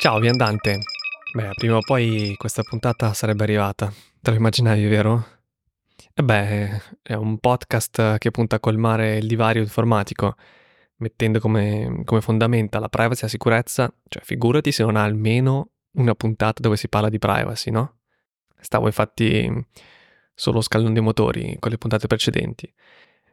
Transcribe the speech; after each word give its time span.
Ciao 0.00 0.20
viandante. 0.20 0.78
Beh, 1.34 1.54
prima 1.56 1.78
o 1.78 1.80
poi 1.80 2.36
questa 2.36 2.62
puntata 2.62 3.12
sarebbe 3.14 3.42
arrivata. 3.42 3.92
Te 4.20 4.30
lo 4.30 4.36
immaginavi, 4.36 4.86
vero? 4.86 5.26
E 6.14 6.22
beh, 6.22 6.82
è 7.02 7.14
un 7.14 7.38
podcast 7.38 8.16
che 8.18 8.30
punta 8.30 8.54
a 8.56 8.60
colmare 8.60 9.16
il 9.16 9.26
divario 9.26 9.60
informatico, 9.60 10.36
mettendo 10.98 11.40
come, 11.40 12.02
come 12.04 12.20
fondamenta 12.20 12.78
la 12.78 12.88
privacy 12.88 13.22
e 13.22 13.24
la 13.24 13.28
sicurezza. 13.28 13.92
Cioè, 14.06 14.22
figurati 14.22 14.70
se 14.70 14.84
non 14.84 14.94
ha 14.94 15.02
almeno 15.02 15.70
una 15.94 16.14
puntata 16.14 16.62
dove 16.62 16.76
si 16.76 16.88
parla 16.88 17.08
di 17.08 17.18
privacy, 17.18 17.72
no? 17.72 17.96
Stavo 18.60 18.86
infatti 18.86 19.50
solo 20.32 20.60
scaldando 20.60 21.00
i 21.00 21.02
motori 21.02 21.56
con 21.58 21.72
le 21.72 21.78
puntate 21.78 22.06
precedenti. 22.06 22.72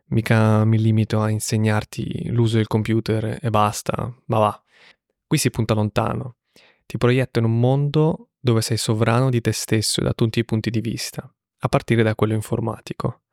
Mica 0.07 0.65
mi 0.65 0.79
limito 0.79 1.21
a 1.21 1.29
insegnarti 1.29 2.31
l'uso 2.31 2.55
del 2.55 2.65
computer 2.65 3.37
e 3.39 3.49
basta, 3.51 4.11
ma 4.25 4.39
va. 4.39 4.63
Qui 5.27 5.37
si 5.37 5.51
punta 5.51 5.75
lontano. 5.75 6.37
Ti 6.85 6.97
proietto 6.97 7.39
in 7.39 7.45
un 7.45 7.59
mondo 7.59 8.29
dove 8.39 8.61
sei 8.61 8.77
sovrano 8.77 9.29
di 9.29 9.41
te 9.41 9.51
stesso 9.51 10.01
da 10.01 10.13
tutti 10.13 10.39
i 10.39 10.45
punti 10.45 10.69
di 10.69 10.81
vista, 10.81 11.27
a 11.59 11.67
partire 11.67 12.03
da 12.03 12.15
quello 12.15 12.33
informatico. 12.33 13.23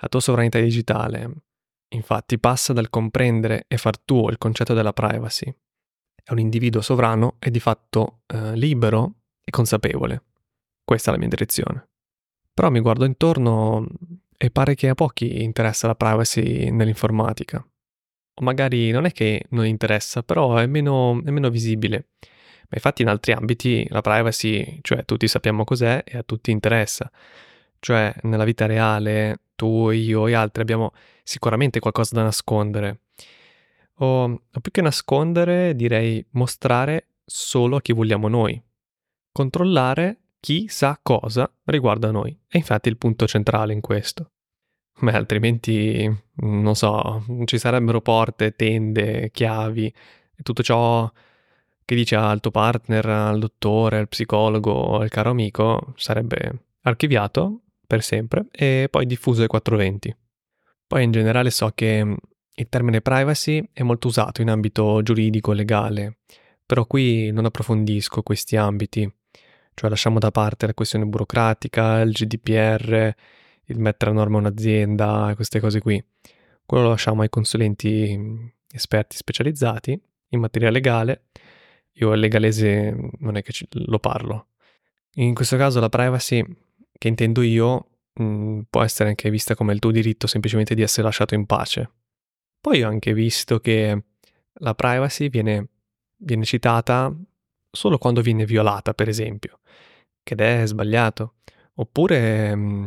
La 0.00 0.08
tua 0.08 0.20
sovranità 0.20 0.58
digitale, 0.58 1.32
infatti, 1.90 2.38
passa 2.38 2.72
dal 2.72 2.90
comprendere 2.90 3.64
e 3.68 3.76
far 3.76 3.98
tuo 3.98 4.30
il 4.30 4.38
concetto 4.38 4.74
della 4.74 4.92
privacy. 4.92 5.52
È 6.22 6.32
un 6.32 6.40
individuo 6.40 6.80
sovrano 6.80 7.36
e 7.38 7.50
di 7.50 7.60
fatto 7.60 8.22
eh, 8.26 8.56
libero 8.56 9.14
e 9.44 9.50
consapevole. 9.50 10.24
Questa 10.84 11.10
è 11.10 11.12
la 11.12 11.18
mia 11.18 11.28
direzione. 11.28 11.88
Però 12.52 12.70
mi 12.70 12.80
guardo 12.80 13.04
intorno 13.04 13.86
e 14.36 14.50
pare 14.50 14.74
che 14.74 14.88
a 14.88 14.94
pochi 14.94 15.42
interessa 15.42 15.86
la 15.86 15.94
privacy 15.94 16.70
nell'informatica. 16.70 17.58
O 17.58 18.42
magari 18.42 18.90
non 18.90 19.04
è 19.04 19.12
che 19.12 19.44
non 19.50 19.66
interessa, 19.66 20.22
però 20.22 20.56
è 20.56 20.66
meno, 20.66 21.22
è 21.24 21.30
meno 21.30 21.50
visibile. 21.50 22.10
Ma 22.68 22.76
infatti 22.76 23.02
in 23.02 23.08
altri 23.08 23.32
ambiti 23.32 23.86
la 23.88 24.02
privacy, 24.02 24.78
cioè 24.82 25.04
tutti 25.04 25.26
sappiamo 25.26 25.64
cos'è 25.64 26.02
e 26.04 26.18
a 26.18 26.22
tutti 26.22 26.50
interessa. 26.50 27.10
Cioè 27.80 28.14
nella 28.22 28.44
vita 28.44 28.66
reale 28.66 29.40
tu, 29.54 29.90
io 29.90 30.26
e 30.26 30.34
altri 30.34 30.62
abbiamo 30.62 30.92
sicuramente 31.22 31.80
qualcosa 31.80 32.14
da 32.14 32.22
nascondere. 32.22 33.00
O, 34.00 34.22
o 34.24 34.60
più 34.60 34.70
che 34.70 34.82
nascondere 34.82 35.74
direi 35.74 36.24
mostrare 36.32 37.08
solo 37.24 37.76
a 37.76 37.80
chi 37.80 37.92
vogliamo 37.92 38.28
noi. 38.28 38.62
Controllare 39.32 40.18
chi 40.40 40.68
sa 40.68 40.98
cosa 41.02 41.50
riguarda 41.64 42.10
noi. 42.10 42.38
E 42.48 42.58
infatti 42.58 42.88
il 42.88 42.98
punto 42.98 43.26
centrale 43.26 43.72
in 43.72 43.80
questo. 43.80 44.32
Beh, 45.00 45.12
altrimenti, 45.12 46.10
non 46.36 46.74
so, 46.74 47.24
ci 47.44 47.58
sarebbero 47.58 48.00
porte, 48.00 48.52
tende, 48.52 49.30
chiavi 49.30 49.86
e 49.86 50.42
tutto 50.42 50.62
ciò 50.62 51.10
che 51.88 51.94
dice 51.94 52.16
al 52.16 52.40
tuo 52.40 52.50
partner, 52.50 53.06
al 53.06 53.38
dottore, 53.38 53.96
al 53.96 54.08
psicologo, 54.08 54.98
al 54.98 55.08
caro 55.08 55.30
amico, 55.30 55.94
sarebbe 55.96 56.64
archiviato 56.82 57.62
per 57.86 58.02
sempre 58.02 58.44
e 58.50 58.88
poi 58.90 59.06
diffuso 59.06 59.40
ai 59.40 59.46
420. 59.46 60.14
Poi 60.86 61.02
in 61.02 61.12
generale 61.12 61.48
so 61.48 61.72
che 61.74 62.14
il 62.52 62.68
termine 62.68 63.00
privacy 63.00 63.66
è 63.72 63.82
molto 63.84 64.08
usato 64.08 64.42
in 64.42 64.50
ambito 64.50 65.00
giuridico 65.00 65.52
legale, 65.52 66.18
però 66.66 66.84
qui 66.84 67.30
non 67.30 67.46
approfondisco 67.46 68.20
questi 68.20 68.56
ambiti, 68.56 69.10
cioè 69.72 69.88
lasciamo 69.88 70.18
da 70.18 70.30
parte 70.30 70.66
la 70.66 70.74
questione 70.74 71.06
burocratica, 71.06 72.00
il 72.00 72.12
GDPR, 72.12 73.14
il 73.64 73.78
mettere 73.78 74.10
a 74.10 74.14
norma 74.14 74.36
un'azienda, 74.36 75.32
queste 75.36 75.58
cose 75.58 75.80
qui. 75.80 76.04
Quello 76.66 76.82
lo 76.82 76.90
lasciamo 76.90 77.22
ai 77.22 77.30
consulenti 77.30 78.52
esperti 78.70 79.16
specializzati 79.16 79.98
in 80.28 80.40
materia 80.40 80.68
legale 80.68 81.22
io 82.00 82.12
il 82.12 82.20
legalese 82.20 82.96
non 83.18 83.36
è 83.36 83.42
che 83.42 83.52
ci, 83.52 83.66
lo 83.70 83.98
parlo. 83.98 84.48
In 85.14 85.34
questo 85.34 85.56
caso 85.56 85.80
la 85.80 85.88
privacy, 85.88 86.44
che 86.92 87.08
intendo 87.08 87.42
io, 87.42 87.88
mh, 88.14 88.22
mm, 88.22 88.60
può 88.70 88.82
essere 88.82 89.08
anche 89.08 89.30
vista 89.30 89.54
come 89.54 89.72
il 89.72 89.78
tuo 89.78 89.90
diritto 89.90 90.26
semplicemente 90.26 90.74
di 90.74 90.82
essere 90.82 91.04
lasciato 91.04 91.34
in 91.34 91.46
pace. 91.46 91.90
Poi 92.60 92.82
ho 92.82 92.88
anche 92.88 93.12
visto 93.12 93.60
che 93.60 94.04
la 94.60 94.74
privacy 94.74 95.28
viene, 95.28 95.68
viene 96.16 96.44
citata 96.44 97.12
solo 97.70 97.98
quando 97.98 98.20
viene 98.20 98.44
violata, 98.44 98.94
per 98.94 99.08
esempio, 99.08 99.60
ed 100.22 100.40
è 100.40 100.66
sbagliato. 100.66 101.34
Oppure 101.74 102.54
mh, 102.54 102.60
mm, 102.60 102.84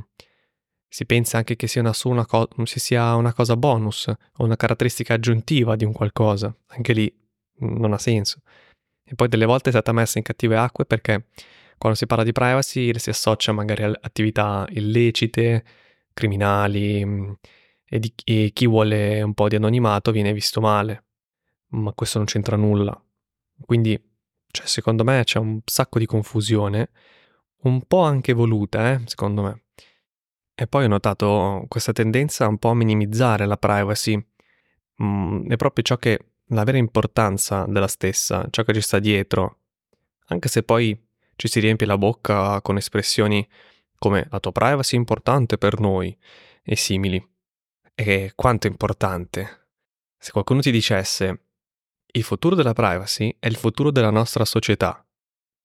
si 0.88 1.06
pensa 1.06 1.38
anche 1.38 1.56
che 1.56 1.68
sia 1.68 1.82
una, 1.82 1.94
una, 2.04 2.26
co- 2.26 2.50
sia 2.66 3.16
una 3.16 3.34
cosa 3.34 3.56
bonus 3.58 4.08
o 4.08 4.44
una 4.44 4.56
caratteristica 4.56 5.16
aggiuntiva 5.16 5.76
di 5.76 5.86
un 5.86 5.94
qualcosa. 5.94 6.56
Anche 6.68 6.94
lì 6.94 7.14
mm, 7.64 7.78
non 7.78 7.94
ha 7.94 7.98
senso 7.98 8.42
e 9.12 9.16
poi 9.16 9.28
delle 9.28 9.46
volte 9.46 9.68
è 9.68 9.72
stata 9.74 9.92
messa 9.92 10.20
in 10.20 10.24
cattive 10.24 10.56
acque 10.56 10.86
perché 10.86 11.26
quando 11.78 11.98
si 11.98 12.08
parla 12.08 12.24
di 12.24 12.32
privacy 12.32 12.98
si 12.98 13.10
associa 13.10 13.52
magari 13.52 13.84
a 13.84 13.92
attività 14.00 14.66
illecite, 14.70 15.66
criminali 16.14 17.04
mm, 17.04 17.32
e, 17.90 18.00
di, 18.00 18.14
e 18.24 18.52
chi 18.54 18.68
vuole 18.68 19.22
un 19.22 19.34
po' 19.34 19.50
di 19.50 19.58
anonimato 19.58 20.12
viene 20.14 20.32
visto 20.32 20.62
male, 20.62 21.04
ma 21.72 21.92
questo 21.92 22.20
non 22.20 22.28
c'entra 22.28 22.56
nulla. 22.56 22.98
Quindi, 23.66 24.02
cioè, 24.50 24.66
secondo 24.66 25.04
me 25.04 25.24
c'è 25.26 25.40
un 25.40 25.60
sacco 25.66 26.00
di 26.00 26.06
confusione, 26.06 26.92
un 27.64 27.82
po' 27.86 28.04
anche 28.04 28.32
voluta, 28.32 28.94
eh, 28.94 29.02
secondo 29.08 29.42
me. 29.42 29.64
E 30.56 30.68
poi 30.68 30.86
ho 30.86 30.88
notato 30.88 31.66
questa 31.68 31.92
tendenza 31.92 32.48
un 32.48 32.58
po' 32.60 32.70
a 32.70 32.76
minimizzare 32.76 33.46
la 33.46 33.58
privacy. 33.58 34.26
Mm, 35.04 35.50
è 35.50 35.58
proprio 35.58 35.84
ciò 35.84 35.98
che 35.98 36.31
la 36.52 36.64
vera 36.64 36.78
importanza 36.78 37.66
della 37.68 37.88
stessa, 37.88 38.48
ciò 38.50 38.64
che 38.64 38.74
ci 38.74 38.82
sta 38.82 39.00
dietro, 39.00 39.60
anche 40.28 40.48
se 40.48 40.64
poi 40.64 40.98
ci 41.36 41.48
si 41.48 41.60
riempie 41.60 41.88
la 41.88 41.98
bocca 41.98 42.62
con 42.62 42.78
espressioni 42.78 43.48
come 43.98 44.28
la 44.30 44.40
tua 44.40 44.52
privacy 44.52 44.96
è 44.96 45.00
importante 45.00 45.58
per 45.58 45.80
noi 45.80 46.16
e 46.64 46.76
simili. 46.76 47.24
E 47.94 48.32
quanto 48.36 48.68
è 48.68 48.70
importante? 48.70 49.68
Se 50.18 50.32
qualcuno 50.32 50.62
ti 50.62 50.72
dicesse 50.72 51.46
il 52.14 52.24
futuro 52.24 52.56
della 52.56 52.74
privacy 52.74 53.36
è 53.40 53.48
il 53.48 53.56
futuro 53.56 53.92
della 53.92 54.10
nostra 54.10 54.46
società, 54.46 55.06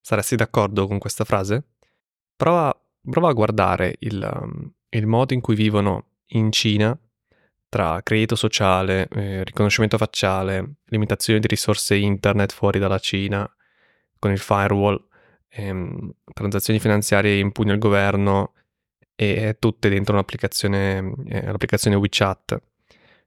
saresti 0.01 0.37
d'accordo 0.37 0.87
con 0.87 0.99
questa 0.99 1.25
frase? 1.25 1.73
Prova, 2.37 2.75
prova 3.09 3.29
a 3.29 3.33
guardare 3.33 3.97
il, 4.01 4.73
il 4.91 5.07
modo 5.07 5.35
in 5.35 5.41
cui 5.41 5.57
vivono 5.57 6.11
in 6.31 6.53
Cina 6.53 6.97
tra 7.69 8.01
credito 8.03 8.37
sociale, 8.37 9.09
eh, 9.09 9.45
riconoscimento 9.45 9.99
facciale, 9.99 10.77
limitazione 10.87 11.41
di 11.41 11.47
risorse 11.47 11.97
internet 11.97 12.53
fuori 12.53 12.79
dalla 12.79 12.99
Cina, 12.99 13.49
con 14.19 14.31
il 14.31 14.39
firewall, 14.39 15.03
ehm, 15.49 16.13
transazioni 16.33 16.79
finanziarie 16.79 17.39
in 17.39 17.53
pugno 17.53 17.73
al 17.73 17.79
governo 17.79 18.53
e 19.15 19.57
tutte 19.59 19.89
dentro 19.89 20.15
un'applicazione, 20.15 21.15
eh, 21.27 21.47
l'applicazione 21.47 21.97
WeChat. 21.97 22.61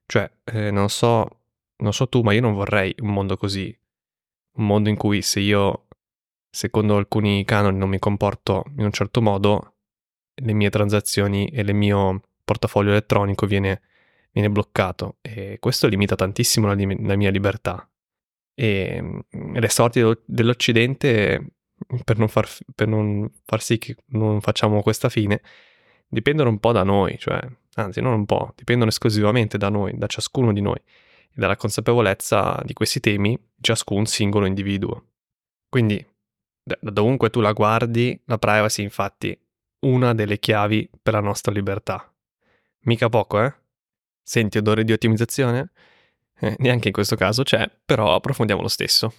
Cioè, 0.06 0.30
eh, 0.44 0.70
non 0.70 0.88
so, 0.88 1.40
non 1.78 1.92
so 1.92 2.08
tu, 2.08 2.22
ma 2.22 2.32
io 2.32 2.40
non 2.40 2.54
vorrei 2.54 2.94
un 3.00 3.12
mondo 3.12 3.36
così. 3.36 3.76
Un 4.52 4.66
mondo 4.66 4.88
in 4.88 4.96
cui 4.96 5.22
se 5.22 5.40
io, 5.40 5.86
secondo 6.50 6.96
alcuni 6.96 7.44
canoni, 7.44 7.78
non 7.78 7.88
mi 7.88 7.98
comporto 7.98 8.64
in 8.76 8.84
un 8.84 8.92
certo 8.92 9.22
modo, 9.22 9.74
le 10.34 10.52
mie 10.52 10.70
transazioni 10.70 11.48
e 11.48 11.60
il 11.62 11.74
mio 11.74 12.22
portafoglio 12.44 12.90
elettronico 12.90 13.46
viene 13.46 13.82
viene 14.32 14.50
bloccato 14.50 15.16
e 15.20 15.58
questo 15.58 15.86
limita 15.86 16.14
tantissimo 16.14 16.66
la, 16.66 16.74
la 16.74 17.16
mia 17.16 17.30
libertà. 17.30 17.88
E 18.54 19.00
mm, 19.02 19.56
le 19.56 19.68
sorti 19.68 20.02
dell'Occidente, 20.24 21.54
per 22.04 22.18
non, 22.18 22.28
far, 22.28 22.48
per 22.74 22.88
non 22.88 23.30
far 23.44 23.62
sì 23.62 23.78
che 23.78 23.96
non 24.08 24.40
facciamo 24.40 24.82
questa 24.82 25.08
fine, 25.08 25.40
dipendono 26.08 26.50
un 26.50 26.58
po' 26.58 26.72
da 26.72 26.82
noi, 26.82 27.18
cioè, 27.18 27.40
anzi 27.74 28.00
non 28.00 28.12
un 28.12 28.26
po', 28.26 28.52
dipendono 28.56 28.90
esclusivamente 28.90 29.56
da 29.58 29.68
noi, 29.68 29.96
da 29.96 30.06
ciascuno 30.06 30.52
di 30.52 30.60
noi 30.60 30.78
e 30.78 31.34
dalla 31.34 31.56
consapevolezza 31.56 32.60
di 32.64 32.72
questi 32.72 33.00
temi 33.00 33.38
ciascun 33.60 34.06
singolo 34.06 34.46
individuo. 34.46 35.06
Quindi, 35.68 36.04
da 36.62 36.90
dovunque 36.90 37.30
tu 37.30 37.40
la 37.40 37.52
guardi, 37.52 38.20
la 38.26 38.38
privacy 38.38 38.82
infatti 38.82 39.38
una 39.80 40.12
delle 40.14 40.38
chiavi 40.38 40.90
per 41.00 41.14
la 41.14 41.20
nostra 41.20 41.52
libertà. 41.52 42.12
Mica 42.80 43.08
poco, 43.08 43.42
eh? 43.42 43.54
Senti 44.22 44.58
odore 44.58 44.84
di 44.84 44.92
ottimizzazione? 44.92 45.70
Eh, 46.38 46.56
neanche 46.58 46.88
in 46.88 46.94
questo 46.94 47.16
caso 47.16 47.42
c'è, 47.42 47.70
però 47.84 48.14
approfondiamo 48.14 48.62
lo 48.62 48.68
stesso. 48.68 49.12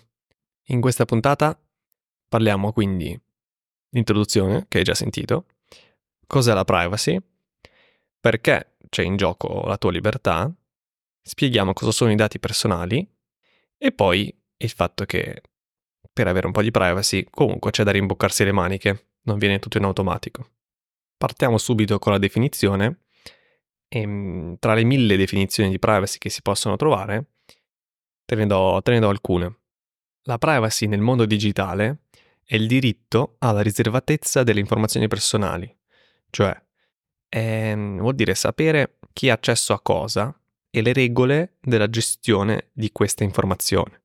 In 0.66 0.82
questa 0.82 1.06
puntata 1.06 1.60
parliamo 2.28 2.72
quindi 2.72 3.20
di 3.90 3.98
introduzione, 3.98 4.66
che 4.68 4.80
hai 4.80 4.84
già 4.84 4.94
sentito, 4.94 5.46
cos'è 6.26 6.54
la 6.54 6.64
privacy, 6.64 7.20
perché 8.20 8.78
c'è 8.90 9.04
in 9.04 9.18
gioco 9.18 9.64
la 9.66 9.78
tua 9.78 9.92
libertà, 9.92 10.52
spieghiamo 11.22 11.74
cosa 11.74 11.92
sono 11.92 12.12
i 12.12 12.16
dati 12.16 12.40
personali 12.40 13.08
e 13.78 13.92
poi 13.92 14.34
il 14.58 14.70
fatto 14.70 15.06
che 15.06 15.42
per 16.14 16.28
avere 16.28 16.46
un 16.46 16.52
po' 16.54 16.62
di 16.62 16.72
privacy 16.72 17.26
comunque 17.30 17.72
c'è 17.72 17.84
da 17.84 17.92
rimboccarsi 17.92 18.44
le 18.44 18.52
maniche, 18.52 19.08
non 19.24 19.38
viene 19.38 19.60
tutto 19.60 19.78
in 19.78 19.84
automatico. 19.84 20.50
Partiamo 21.18 21.58
subito 21.58 22.00
con 22.00 22.14
la 22.14 22.18
definizione 22.18 23.01
e 23.94 24.00
ehm, 24.00 24.56
tra 24.58 24.74
le 24.74 24.86
mille 24.86 25.18
definizioni 25.18 25.70
di 25.70 25.78
privacy 25.78 26.18
che 26.18 26.30
si 26.30 26.42
possono 26.42 26.78
trovare, 26.78 27.26
te 28.24 28.36
ne 28.36 28.48
do, 28.48 28.80
te 28.82 28.92
ne 28.92 29.00
do 29.00 29.10
alcune. 29.10 29.58
La 30.24 30.38
privacy 30.38 30.88
nel 30.88 31.02
mondo 31.02 31.26
digitale 31.26 32.04
è 32.46 32.56
il 32.56 32.68
diritto 32.68 33.36
alla 33.40 33.62
riservatezza 33.62 34.44
delle 34.44 34.62
informazioni 34.62 35.10
personali, 35.10 35.76
cioè 36.30 36.58
è, 37.28 37.74
vuol 37.76 38.16
dire 38.16 38.34
sapere 38.34 38.98
chi 39.12 39.30
ha 39.30 39.34
accesso 39.34 39.74
a 39.74 39.82
cosa 39.82 40.34
e 40.70 40.82
le 40.82 40.94
regole 40.94 41.58
della 41.60 41.90
gestione 41.90 42.70
di 42.72 42.92
questa 42.94 43.26
informazione. 43.26 44.04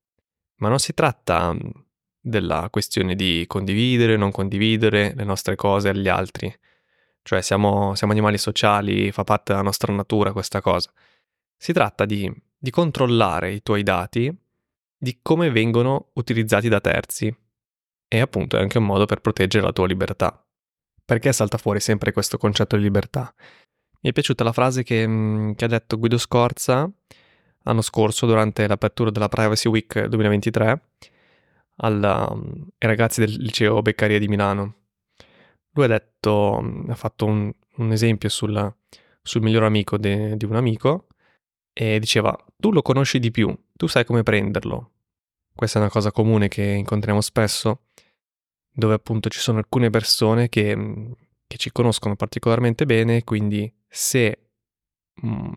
Ma 0.56 0.68
non 0.68 0.80
si 0.80 0.94
tratta 0.94 1.52
mm, 1.52 1.58
della 2.20 2.68
questione 2.70 3.14
di 3.14 3.44
condividere 3.46 4.14
o 4.14 4.16
non 4.16 4.32
condividere 4.32 5.14
le 5.14 5.24
nostre 5.24 5.54
cose 5.54 5.90
agli 5.90 6.08
altri. 6.08 6.52
Cioè 7.26 7.42
siamo, 7.42 7.96
siamo, 7.96 8.12
animali 8.12 8.38
sociali, 8.38 9.10
fa 9.10 9.24
parte 9.24 9.50
della 9.50 9.64
nostra 9.64 9.92
natura 9.92 10.30
questa 10.30 10.60
cosa. 10.60 10.92
Si 11.56 11.72
tratta 11.72 12.04
di, 12.04 12.32
di 12.56 12.70
controllare 12.70 13.50
i 13.50 13.62
tuoi 13.64 13.82
dati, 13.82 14.32
di 14.96 15.18
come 15.22 15.50
vengono 15.50 16.10
utilizzati 16.12 16.68
da 16.68 16.80
terzi. 16.80 17.36
E 18.06 18.20
appunto 18.20 18.56
è 18.56 18.60
anche 18.60 18.78
un 18.78 18.84
modo 18.84 19.06
per 19.06 19.20
proteggere 19.20 19.64
la 19.64 19.72
tua 19.72 19.88
libertà. 19.88 20.40
Perché 21.04 21.32
salta 21.32 21.58
fuori 21.58 21.80
sempre 21.80 22.12
questo 22.12 22.38
concetto 22.38 22.76
di 22.76 22.84
libertà? 22.84 23.34
Mi 24.02 24.10
è 24.10 24.12
piaciuta 24.12 24.44
la 24.44 24.52
frase 24.52 24.84
che, 24.84 25.04
mm, 25.04 25.54
che 25.54 25.64
ha 25.64 25.68
detto 25.68 25.98
Guido 25.98 26.18
Scorza 26.18 26.88
l'anno 27.62 27.82
scorso 27.82 28.26
durante 28.26 28.68
l'apertura 28.68 29.10
della 29.10 29.28
Privacy 29.28 29.68
Week 29.68 30.04
2023 30.04 30.80
alla, 31.78 32.32
mm, 32.32 32.52
ai 32.78 32.88
ragazzi 32.88 33.18
del 33.18 33.32
liceo 33.32 33.82
Beccaria 33.82 34.20
di 34.20 34.28
Milano. 34.28 34.85
Lui 35.76 35.84
ha 35.84 35.88
detto, 35.88 36.58
mm, 36.62 36.90
ha 36.90 36.94
fatto 36.94 37.26
un, 37.26 37.52
un 37.76 37.92
esempio 37.92 38.28
sul, 38.30 38.74
sul 39.22 39.42
miglior 39.42 39.64
amico 39.64 39.98
de, 39.98 40.36
di 40.36 40.44
un 40.46 40.56
amico 40.56 41.06
e 41.72 41.98
diceva 41.98 42.36
tu 42.56 42.72
lo 42.72 42.80
conosci 42.80 43.18
di 43.18 43.30
più, 43.30 43.54
tu 43.74 43.86
sai 43.86 44.04
come 44.04 44.22
prenderlo. 44.22 44.92
Questa 45.54 45.78
è 45.78 45.82
una 45.82 45.90
cosa 45.90 46.12
comune 46.12 46.48
che 46.48 46.62
incontriamo 46.62 47.20
spesso, 47.20 47.84
dove 48.72 48.94
appunto 48.94 49.28
ci 49.28 49.38
sono 49.38 49.58
alcune 49.58 49.90
persone 49.90 50.48
che, 50.48 51.14
che 51.46 51.56
ci 51.58 51.70
conoscono 51.70 52.16
particolarmente 52.16 52.86
bene, 52.86 53.24
quindi 53.24 53.70
se 53.86 54.48
mh, 55.14 55.52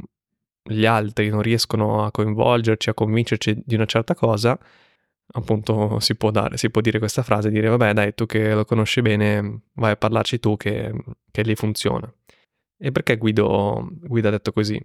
gli 0.64 0.86
altri 0.86 1.30
non 1.30 1.42
riescono 1.42 2.04
a 2.04 2.12
coinvolgerci, 2.12 2.90
a 2.90 2.94
convincerci 2.94 3.62
di 3.66 3.76
una 3.76 3.86
certa 3.86 4.16
cosa, 4.16 4.58
appunto 5.32 6.00
si 6.00 6.16
può, 6.16 6.32
dare, 6.32 6.58
si 6.58 6.70
può 6.70 6.82
dire 6.82 7.00
questa 7.00 7.24
frase, 7.24 7.50
dire 7.50 7.70
vabbè 7.70 7.94
dai 7.94 8.14
tu 8.16 8.26
che 8.26 8.54
lo 8.54 8.66
conosci 8.66 9.02
bene 9.02 9.62
vai 9.74 9.92
a 9.92 9.98
parlarci 9.98 10.40
tu 10.40 10.58
che, 10.58 10.92
che 11.32 11.42
lì 11.44 11.56
funziona. 11.56 12.12
E 12.82 12.92
perché 12.92 13.18
Guido, 13.18 13.88
Guido 13.92 14.30
ha 14.30 14.32
detto 14.32 14.52
così? 14.54 14.82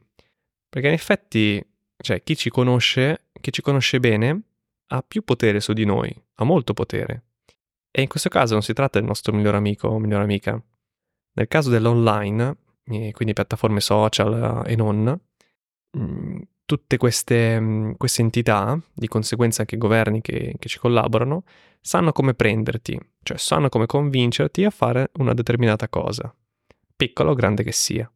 Perché 0.69 0.89
in 0.89 0.95
effetti, 0.95 1.65
cioè, 1.97 2.23
chi 2.23 2.37
ci 2.37 2.51
conosce, 2.51 3.27
chi 3.41 3.53
ci 3.53 3.63
conosce 3.63 4.01
bene, 4.01 4.41
ha 4.89 5.03
più 5.03 5.23
potere 5.23 5.61
su 5.61 5.73
di 5.73 5.85
noi, 5.85 6.13
ha 6.35 6.45
molto 6.45 6.75
potere. 6.75 7.23
E 7.93 8.03
in 8.03 8.09
questo 8.09 8.29
caso 8.29 8.55
non 8.55 8.63
si 8.63 8.73
tratta 8.73 8.99
del 8.99 9.07
nostro 9.07 9.33
miglior 9.33 9.55
amico 9.55 9.87
o 9.87 10.01
migliore 10.01 10.25
amica. 10.25 10.61
Nel 11.35 11.47
caso 11.47 11.71
dell'online, 11.71 12.57
quindi 12.85 13.33
piattaforme 13.33 13.81
social 13.81 14.65
e 14.67 14.75
non, 14.75 15.21
mm, 15.97 16.41
tutte 16.65 16.97
queste, 16.97 17.61
mm, 17.61 17.93
queste, 17.97 18.23
entità, 18.23 18.81
di 18.93 19.09
conseguenza 19.09 19.61
anche 19.61 19.75
i 19.75 19.79
governi 19.79 20.21
che, 20.21 20.55
che, 20.59 20.69
ci 20.69 20.79
collaborano, 20.79 21.45
sanno 21.81 22.13
come 22.13 22.35
prenderti, 22.35 22.99
cioè 23.23 23.37
sanno 23.37 23.69
come 23.69 23.87
convincerti 23.87 24.65
a 24.65 24.71
fare 24.71 25.11
una 25.19 25.35
determinata 25.35 25.89
cosa, 25.89 26.35
piccola 26.97 27.31
o 27.31 27.35
grande 27.35 27.63
che 27.63 27.73
sia. 27.73 28.11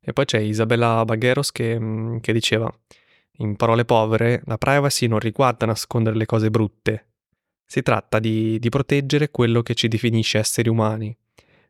E 0.00 0.12
poi 0.12 0.24
c'è 0.24 0.38
Isabella 0.38 1.04
Bagheros 1.04 1.52
che, 1.52 1.78
mm, 1.78 2.18
che 2.18 2.32
diceva, 2.32 2.72
in 3.40 3.56
parole 3.56 3.84
povere, 3.84 4.42
la 4.46 4.58
privacy 4.58 5.06
non 5.06 5.18
riguarda 5.18 5.66
nascondere 5.66 6.16
le 6.16 6.26
cose 6.26 6.50
brutte, 6.50 7.06
si 7.64 7.82
tratta 7.82 8.18
di, 8.18 8.58
di 8.58 8.68
proteggere 8.70 9.30
quello 9.30 9.62
che 9.62 9.74
ci 9.74 9.88
definisce 9.88 10.38
esseri 10.38 10.68
umani, 10.68 11.16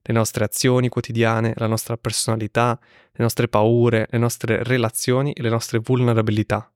le 0.08 0.14
nostre 0.14 0.44
azioni 0.44 0.88
quotidiane, 0.88 1.52
la 1.56 1.66
nostra 1.66 1.98
personalità, 1.98 2.78
le 3.12 3.22
nostre 3.22 3.46
paure, 3.46 4.06
le 4.10 4.18
nostre 4.18 4.62
relazioni 4.64 5.32
e 5.32 5.42
le 5.42 5.50
nostre 5.50 5.80
vulnerabilità. 5.80 6.72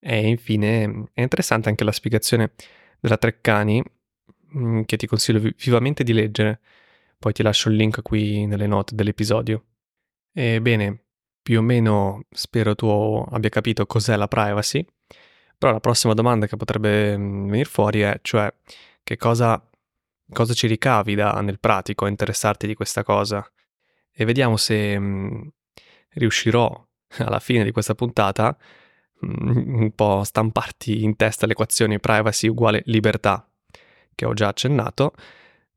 E 0.00 0.26
infine 0.26 1.08
è 1.12 1.20
interessante 1.20 1.68
anche 1.68 1.84
la 1.84 1.92
spiegazione 1.92 2.52
della 2.98 3.16
Treccani, 3.16 3.80
mm, 4.56 4.82
che 4.82 4.96
ti 4.96 5.06
consiglio 5.06 5.52
vivamente 5.56 6.02
di 6.02 6.12
leggere, 6.12 6.60
poi 7.16 7.32
ti 7.32 7.44
lascio 7.44 7.68
il 7.68 7.76
link 7.76 8.02
qui 8.02 8.44
nelle 8.46 8.66
note 8.66 8.96
dell'episodio. 8.96 9.64
Ebbene, 10.32 11.04
più 11.42 11.60
o 11.60 11.62
meno 11.62 12.24
spero 12.30 12.74
tu 12.74 12.88
abbia 12.88 13.50
capito 13.50 13.86
cos'è 13.86 14.16
la 14.16 14.26
privacy, 14.26 14.84
però 15.56 15.70
la 15.72 15.80
prossima 15.80 16.12
domanda 16.12 16.48
che 16.48 16.56
potrebbe 16.56 17.16
mm, 17.16 17.48
venire 17.50 17.68
fuori 17.68 18.00
è, 18.00 18.18
cioè, 18.20 18.52
che 19.04 19.16
cosa 19.16 19.64
cosa 20.32 20.54
ci 20.54 20.66
ricavi 20.66 21.14
da, 21.14 21.32
nel 21.40 21.60
pratico 21.60 22.04
a 22.04 22.08
interessarti 22.08 22.66
di 22.66 22.74
questa 22.74 23.02
cosa 23.02 23.46
e 24.12 24.24
vediamo 24.24 24.56
se 24.56 24.98
mh, 24.98 25.04
mm, 25.04 25.42
riuscirò 26.10 26.86
alla 27.18 27.40
fine 27.40 27.64
di 27.64 27.72
questa 27.72 27.94
puntata 27.94 28.56
mh, 29.20 29.26
mm, 29.26 29.74
un 29.82 29.92
po' 29.94 30.22
stamparti 30.24 31.02
in 31.02 31.16
testa 31.16 31.46
l'equazione 31.46 31.98
privacy 31.98 32.48
uguale 32.48 32.82
libertà 32.86 33.46
che 34.14 34.24
ho 34.24 34.32
già 34.32 34.48
accennato, 34.48 35.14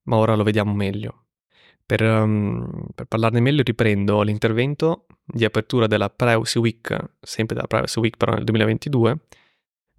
ma 0.03 0.17
ora 0.17 0.35
lo 0.35 0.44
vediamo 0.44 0.73
meglio. 0.73 1.23
Per, 1.85 2.01
um, 2.01 2.88
per, 2.93 3.05
parlarne 3.05 3.39
meglio 3.39 3.63
riprendo 3.63 4.21
l'intervento 4.21 5.05
di 5.23 5.45
apertura 5.45 5.88
della 5.88 6.09
Privacy 6.09 6.59
Week, 6.59 7.11
sempre 7.21 7.55
della 7.55 7.67
Privacy 7.67 8.00
Week 8.00 8.17
però 8.17 8.33
nel 8.33 8.43
2022, 8.43 9.17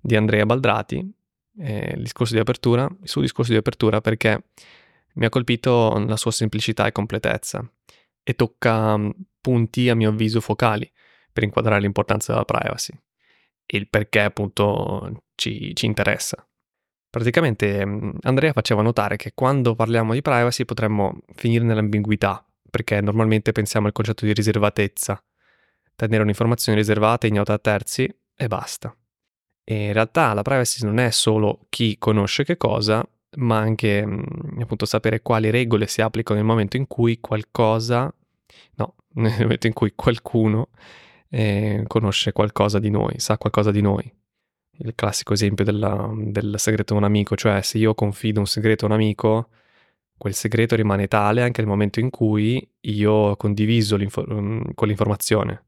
di 0.00 0.16
Andrea 0.16 0.44
Baldrati, 0.44 1.17
eh, 1.58 1.94
il 1.96 2.02
discorso 2.02 2.34
di 2.34 2.40
apertura, 2.40 2.88
il 3.02 3.08
suo 3.08 3.20
discorso 3.20 3.52
di 3.52 3.58
apertura 3.58 4.00
perché 4.00 4.44
mi 5.14 5.26
ha 5.26 5.28
colpito 5.28 5.98
la 6.06 6.16
sua 6.16 6.30
semplicità 6.30 6.86
e 6.86 6.92
completezza 6.92 7.68
e 8.22 8.34
tocca 8.34 8.96
mm, 8.96 9.10
punti 9.40 9.88
a 9.88 9.94
mio 9.94 10.10
avviso 10.10 10.40
focali 10.40 10.90
per 11.32 11.42
inquadrare 11.42 11.80
l'importanza 11.80 12.32
della 12.32 12.44
privacy 12.44 12.92
e 13.66 13.76
il 13.76 13.88
perché 13.88 14.20
appunto 14.20 15.24
ci, 15.34 15.74
ci 15.74 15.86
interessa. 15.86 16.46
Praticamente 17.10 17.84
mm, 17.84 18.10
Andrea 18.22 18.52
faceva 18.52 18.82
notare 18.82 19.16
che 19.16 19.32
quando 19.34 19.74
parliamo 19.74 20.12
di 20.12 20.22
privacy 20.22 20.64
potremmo 20.64 21.20
finire 21.34 21.64
nell'ambiguità, 21.64 22.44
perché 22.70 23.00
normalmente 23.00 23.52
pensiamo 23.52 23.86
al 23.86 23.92
concetto 23.92 24.24
di 24.24 24.32
riservatezza, 24.32 25.22
tenere 25.96 26.22
un'informazione 26.22 26.78
riservata 26.78 27.26
e 27.26 27.30
ignota 27.30 27.54
a 27.54 27.58
terzi 27.58 28.08
e 28.36 28.46
basta. 28.46 28.94
E 29.70 29.88
in 29.88 29.92
realtà 29.92 30.32
la 30.32 30.40
privacy 30.40 30.82
non 30.82 30.98
è 30.98 31.10
solo 31.10 31.66
chi 31.68 31.98
conosce 31.98 32.42
che 32.42 32.56
cosa, 32.56 33.06
ma 33.36 33.58
anche 33.58 34.02
mm, 34.06 34.60
appunto 34.62 34.86
sapere 34.86 35.20
quali 35.20 35.50
regole 35.50 35.86
si 35.86 36.00
applicano 36.00 36.38
nel 36.38 36.48
momento 36.48 36.78
in 36.78 36.86
cui 36.86 37.20
qualcosa, 37.20 38.10
no, 38.76 38.94
nel 39.20 39.42
momento 39.42 39.66
in 39.66 39.74
cui 39.74 39.92
qualcuno 39.94 40.70
eh, 41.28 41.84
conosce 41.86 42.32
qualcosa 42.32 42.78
di 42.78 42.88
noi, 42.88 43.18
sa 43.20 43.36
qualcosa 43.36 43.70
di 43.70 43.82
noi. 43.82 44.10
Il 44.78 44.94
classico 44.94 45.34
esempio 45.34 45.66
della, 45.66 46.10
del 46.16 46.54
segreto 46.58 46.94
di 46.94 47.00
un 47.00 47.04
amico, 47.04 47.36
cioè 47.36 47.60
se 47.60 47.76
io 47.76 47.94
confido 47.94 48.40
un 48.40 48.46
segreto 48.46 48.86
a 48.86 48.88
un 48.88 48.94
amico, 48.94 49.50
quel 50.16 50.32
segreto 50.32 50.76
rimane 50.76 51.08
tale 51.08 51.42
anche 51.42 51.60
nel 51.60 51.68
momento 51.68 52.00
in 52.00 52.08
cui 52.08 52.66
io 52.80 53.12
ho 53.12 53.36
condiviso 53.36 53.98
mm, 53.98 54.62
quell'informazione 54.74 55.64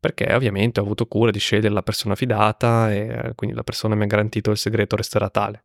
perché 0.00 0.32
ovviamente 0.34 0.80
ho 0.80 0.82
avuto 0.84 1.06
cura 1.06 1.30
di 1.30 1.38
scegliere 1.38 1.74
la 1.74 1.82
persona 1.82 2.14
fidata 2.14 2.92
e 2.92 2.98
eh, 3.08 3.34
quindi 3.34 3.56
la 3.56 3.64
persona 3.64 3.94
mi 3.94 4.04
ha 4.04 4.06
garantito 4.06 4.50
il 4.50 4.56
segreto 4.56 4.96
resterà 4.96 5.28
tale. 5.30 5.64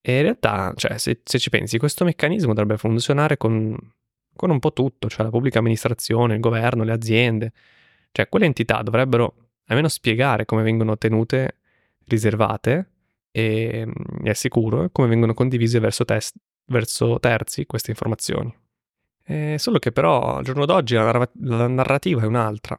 E 0.00 0.16
in 0.16 0.22
realtà, 0.22 0.72
cioè, 0.76 0.98
se, 0.98 1.20
se 1.24 1.38
ci 1.38 1.50
pensi, 1.50 1.78
questo 1.78 2.04
meccanismo 2.04 2.52
dovrebbe 2.52 2.76
funzionare 2.76 3.36
con, 3.36 3.76
con 4.36 4.50
un 4.50 4.58
po' 4.58 4.72
tutto, 4.72 5.08
cioè 5.08 5.24
la 5.24 5.30
pubblica 5.30 5.60
amministrazione, 5.60 6.34
il 6.34 6.40
governo, 6.40 6.84
le 6.84 6.92
aziende, 6.92 7.52
cioè 8.12 8.28
quelle 8.28 8.46
entità 8.46 8.82
dovrebbero 8.82 9.34
almeno 9.66 9.88
spiegare 9.88 10.44
come 10.44 10.62
vengono 10.62 10.98
tenute 10.98 11.56
riservate 12.06 12.90
e, 13.30 13.88
e 14.22 14.30
è 14.30 14.34
sicuro 14.34 14.90
come 14.92 15.08
vengono 15.08 15.34
condivise 15.34 15.78
verso, 15.80 16.04
test, 16.04 16.36
verso 16.66 17.18
terzi 17.18 17.66
queste 17.66 17.90
informazioni. 17.90 18.54
E 19.26 19.56
solo 19.58 19.78
che 19.78 19.90
però 19.90 20.36
al 20.36 20.44
giorno 20.44 20.66
d'oggi 20.66 20.94
la 20.96 21.66
narrativa 21.66 22.22
è 22.22 22.26
un'altra. 22.26 22.78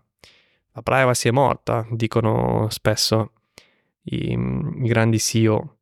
La 0.75 0.81
privacy 0.81 1.29
è 1.29 1.31
morta, 1.31 1.87
dicono 1.89 2.67
spesso 2.69 3.31
i, 4.03 4.31
i 4.33 4.87
grandi 4.87 5.19
CEO 5.19 5.77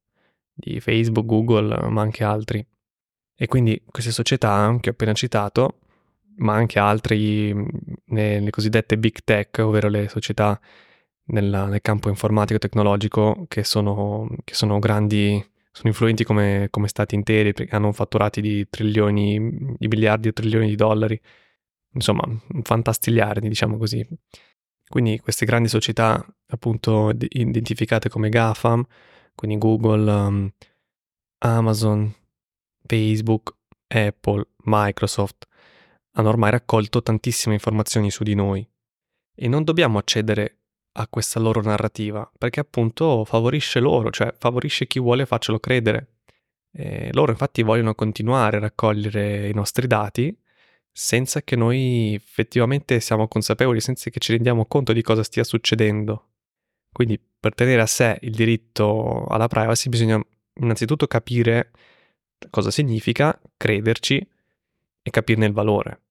di 0.53 0.79
Facebook, 0.79 1.25
Google, 1.25 1.89
ma 1.89 2.01
anche 2.01 2.23
altri. 2.23 2.63
E 3.35 3.47
quindi 3.47 3.81
queste 3.89 4.11
società 4.11 4.77
che 4.79 4.89
ho 4.89 4.91
appena 4.91 5.13
citato, 5.13 5.79
ma 6.37 6.53
anche 6.53 6.77
altri, 6.77 7.53
le, 8.05 8.47
cosiddette 8.51 8.99
big 8.99 9.23
tech, 9.23 9.57
ovvero 9.63 9.89
le 9.89 10.07
società 10.09 10.59
nella, 11.25 11.65
nel 11.65 11.81
campo 11.81 12.09
informatico 12.09 12.57
e 12.57 12.59
tecnologico, 12.59 13.45
che 13.47 13.63
sono, 13.63 14.27
che 14.43 14.53
sono 14.53 14.77
grandi, 14.77 15.43
sono 15.71 15.89
influenti 15.89 16.23
come, 16.23 16.67
come, 16.69 16.87
stati 16.87 17.15
interi, 17.15 17.53
perché 17.53 17.75
hanno 17.75 17.91
fatturati 17.93 18.41
di 18.41 18.67
trilioni, 18.69 19.75
di 19.75 19.87
miliardi 19.87 20.27
e 20.27 20.33
trilioni 20.33 20.67
di 20.67 20.75
dollari, 20.75 21.19
insomma, 21.93 22.23
fantastigliardi, 22.61 23.47
diciamo 23.47 23.77
così. 23.77 24.07
Quindi 24.93 25.17
queste 25.17 25.47
grandi 25.47 25.69
società 25.69 26.23
appunto 26.49 27.09
identificate 27.17 28.09
come 28.09 28.29
GAFAM, 28.29 28.85
quindi 29.33 29.57
Google, 29.57 30.11
um, 30.11 30.51
Amazon, 31.39 32.13
Facebook, 32.85 33.55
Apple, 33.87 34.49
Microsoft 34.65 35.47
hanno 36.11 36.29
ormai 36.29 36.51
raccolto 36.51 37.01
tantissime 37.01 37.55
informazioni 37.55 38.11
su 38.11 38.21
di 38.21 38.35
noi 38.35 38.63
e 39.33 39.47
non 39.47 39.63
dobbiamo 39.63 39.97
accedere 39.97 40.59
a 40.99 41.07
questa 41.07 41.39
loro 41.39 41.63
narrativa 41.63 42.31
perché 42.37 42.59
appunto 42.59 43.25
favorisce 43.25 43.79
loro, 43.79 44.11
cioè 44.11 44.31
favorisce 44.37 44.85
chi 44.85 44.99
vuole 44.99 45.25
farcelo 45.25 45.59
credere. 45.59 46.17
E 46.71 47.09
loro 47.13 47.31
infatti 47.31 47.63
vogliono 47.63 47.95
continuare 47.95 48.57
a 48.57 48.59
raccogliere 48.59 49.49
i 49.49 49.53
nostri 49.55 49.87
dati 49.87 50.37
senza 50.93 51.41
che 51.41 51.55
noi 51.55 52.13
effettivamente 52.13 52.99
siamo 52.99 53.27
consapevoli, 53.27 53.81
senza 53.81 54.11
che 54.11 54.19
ci 54.19 54.31
rendiamo 54.31 54.65
conto 54.67 54.93
di 54.93 55.01
cosa 55.01 55.23
stia 55.23 55.43
succedendo. 55.43 56.27
Quindi 56.91 57.19
per 57.19 57.55
tenere 57.55 57.81
a 57.81 57.87
sé 57.87 58.19
il 58.21 58.35
diritto 58.35 59.25
alla 59.25 59.47
privacy 59.47 59.89
bisogna 59.89 60.23
innanzitutto 60.55 61.07
capire 61.07 61.71
cosa 62.51 62.69
significa, 62.69 63.37
crederci 63.57 64.25
e 65.01 65.09
capirne 65.09 65.47
il 65.47 65.53
valore. 65.53 66.01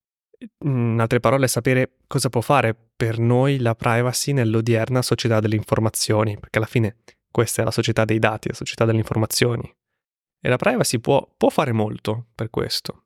In 0.64 0.98
altre 0.98 1.20
parole, 1.20 1.46
sapere 1.46 1.98
cosa 2.08 2.28
può 2.28 2.40
fare 2.40 2.74
per 2.96 3.18
noi 3.18 3.58
la 3.58 3.76
privacy 3.76 4.32
nell'odierna 4.32 5.00
società 5.00 5.38
delle 5.38 5.54
informazioni, 5.54 6.36
perché 6.36 6.58
alla 6.58 6.66
fine 6.66 6.96
questa 7.30 7.62
è 7.62 7.64
la 7.64 7.70
società 7.70 8.04
dei 8.04 8.18
dati, 8.18 8.48
la 8.48 8.54
società 8.54 8.84
delle 8.84 8.98
informazioni. 8.98 9.72
E 10.40 10.48
la 10.48 10.56
privacy 10.56 10.98
può, 10.98 11.32
può 11.36 11.48
fare 11.48 11.70
molto 11.70 12.26
per 12.34 12.50
questo. 12.50 13.01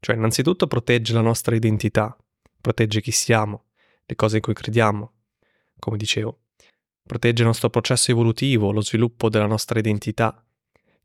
Cioè, 0.00 0.16
innanzitutto 0.16 0.66
protegge 0.66 1.12
la 1.12 1.20
nostra 1.20 1.54
identità, 1.54 2.16
protegge 2.60 3.00
chi 3.00 3.10
siamo, 3.10 3.64
le 4.04 4.14
cose 4.14 4.36
in 4.36 4.42
cui 4.42 4.54
crediamo, 4.54 5.12
come 5.78 5.96
dicevo. 5.96 6.40
Protegge 7.02 7.42
il 7.42 7.48
nostro 7.48 7.70
processo 7.70 8.10
evolutivo, 8.10 8.72
lo 8.72 8.82
sviluppo 8.82 9.28
della 9.28 9.46
nostra 9.46 9.78
identità, 9.78 10.44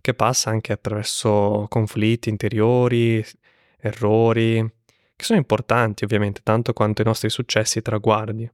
che 0.02 0.14
passa 0.14 0.50
anche 0.50 0.72
attraverso 0.72 1.68
conflitti 1.70 2.30
interiori, 2.30 3.24
errori, 3.78 4.74
che 5.16 5.24
sono 5.24 5.40
importanti 5.40 6.04
ovviamente, 6.04 6.42
tanto 6.44 6.74
quanto 6.74 7.02
i 7.02 7.06
nostri 7.06 7.30
successi 7.30 7.78
e 7.78 7.82
traguardi. 7.82 8.52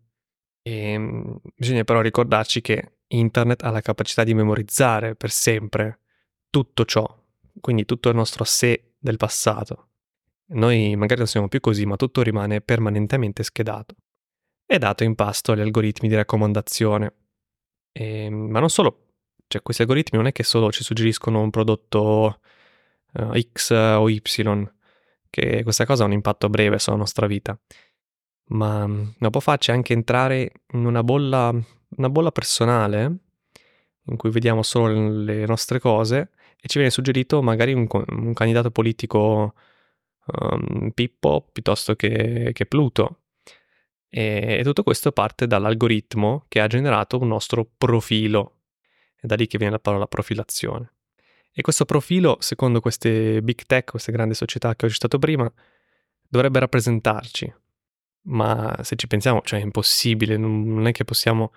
E, 0.62 0.92
ehm, 0.92 1.40
bisogna 1.56 1.86
però 1.86 2.02
ricordarci 2.02 2.60
che 2.62 2.98
Internet 3.08 3.64
ha 3.64 3.72
la 3.72 3.82
capacità 3.82 4.26
di 4.26 4.34
memorizzare 4.34 5.16
per 5.16 5.32
sempre 5.32 6.00
tutto 6.50 6.84
ciò, 6.84 7.08
quindi 7.62 7.86
tutto 7.86 8.10
il 8.10 8.16
nostro 8.16 8.44
sé 8.44 8.96
del 8.98 9.16
passato. 9.16 9.92
Noi 10.50 10.96
magari 10.96 11.20
non 11.20 11.28
siamo 11.28 11.48
più 11.48 11.60
così, 11.60 11.86
ma 11.86 11.96
tutto 11.96 12.22
rimane 12.22 12.62
permanentemente 12.62 13.44
schedato. 13.44 13.96
È 14.66 14.78
dato 14.78 15.04
in 15.04 15.16
pasto 15.16 15.52
agli 15.52 15.62
algoritmi 15.62 16.08
di 16.10 16.16
raccomandazione. 16.16 17.14
E, 17.92 18.26
ehm, 18.26 18.34
ma 18.34 18.60
non 18.60 18.70
solo, 18.70 19.08
cioè 19.48 19.62
questi 19.62 19.82
algoritmi 19.82 20.18
non 20.18 20.28
è 20.28 20.32
che 20.32 20.44
solo 20.44 20.72
ci 20.72 20.84
suggeriscono 20.84 21.42
un 21.42 21.50
prodotto 21.50 22.40
uh, 23.14 23.40
X 23.54 23.72
o 23.72 24.10
Y, 24.10 24.22
che 25.30 25.64
questa 25.64 25.86
cosa 25.86 26.04
ha 26.04 26.06
un 26.06 26.14
impatto 26.14 26.50
breve 26.50 26.80
sulla 26.80 26.98
nostra 26.98 27.28
vita, 27.28 27.58
ma, 28.50 28.88
ma 28.88 29.30
può 29.30 29.40
farci 29.40 29.72
anche 29.72 29.94
entrare 29.94 30.52
in 30.74 30.86
una 30.86 31.04
bolla, 31.04 31.54
una 31.98 32.10
bolla 32.10 32.32
personale 32.32 33.18
in 34.10 34.16
cui 34.18 34.30
vediamo 34.32 34.64
solo 34.64 35.10
le 35.10 35.46
nostre 35.46 35.80
cose 35.80 36.30
e 36.60 36.68
ci 36.68 36.78
viene 36.78 36.90
suggerito 36.90 37.42
magari 37.42 37.74
un, 37.74 37.88
un 37.90 38.34
candidato 38.34 38.72
politico 38.72 39.54
um, 40.40 40.92
Pippo 40.92 41.48
piuttosto 41.52 41.96
che, 41.96 42.52
che 42.54 42.66
Pluto. 42.66 43.22
E, 44.10 44.58
e 44.60 44.64
tutto 44.64 44.84
questo 44.84 45.12
parte 45.12 45.48
dall'algoritmo 45.48 46.46
che 46.48 46.62
ha 46.62 46.68
generato 46.68 47.20
un 47.20 47.28
nostro 47.28 47.70
profilo. 47.78 48.60
È 49.16 49.26
da 49.26 49.36
lì 49.36 49.48
che 49.48 49.58
viene 49.58 49.74
la 49.74 49.80
parola 49.80 50.08
profilazione. 50.08 50.92
E 51.52 51.62
questo 51.62 51.86
profilo, 51.86 52.38
secondo 52.40 52.80
queste 52.80 53.42
big 53.42 53.64
tech, 53.66 53.90
queste 53.90 54.12
grandi 54.12 54.36
società 54.36 54.76
che 54.76 54.86
ho 54.86 54.90
citato 54.90 55.18
prima, 55.18 55.52
dovrebbe 56.28 56.60
rappresentarci. 56.60 57.52
Ma 58.28 58.78
se 58.84 58.96
ci 58.96 59.08
pensiamo, 59.08 59.42
cioè 59.42 59.60
è 59.60 59.64
impossibile, 59.64 60.38
non 60.38 60.86
è 60.88 60.92
che 60.92 61.04
possiamo... 61.04 61.52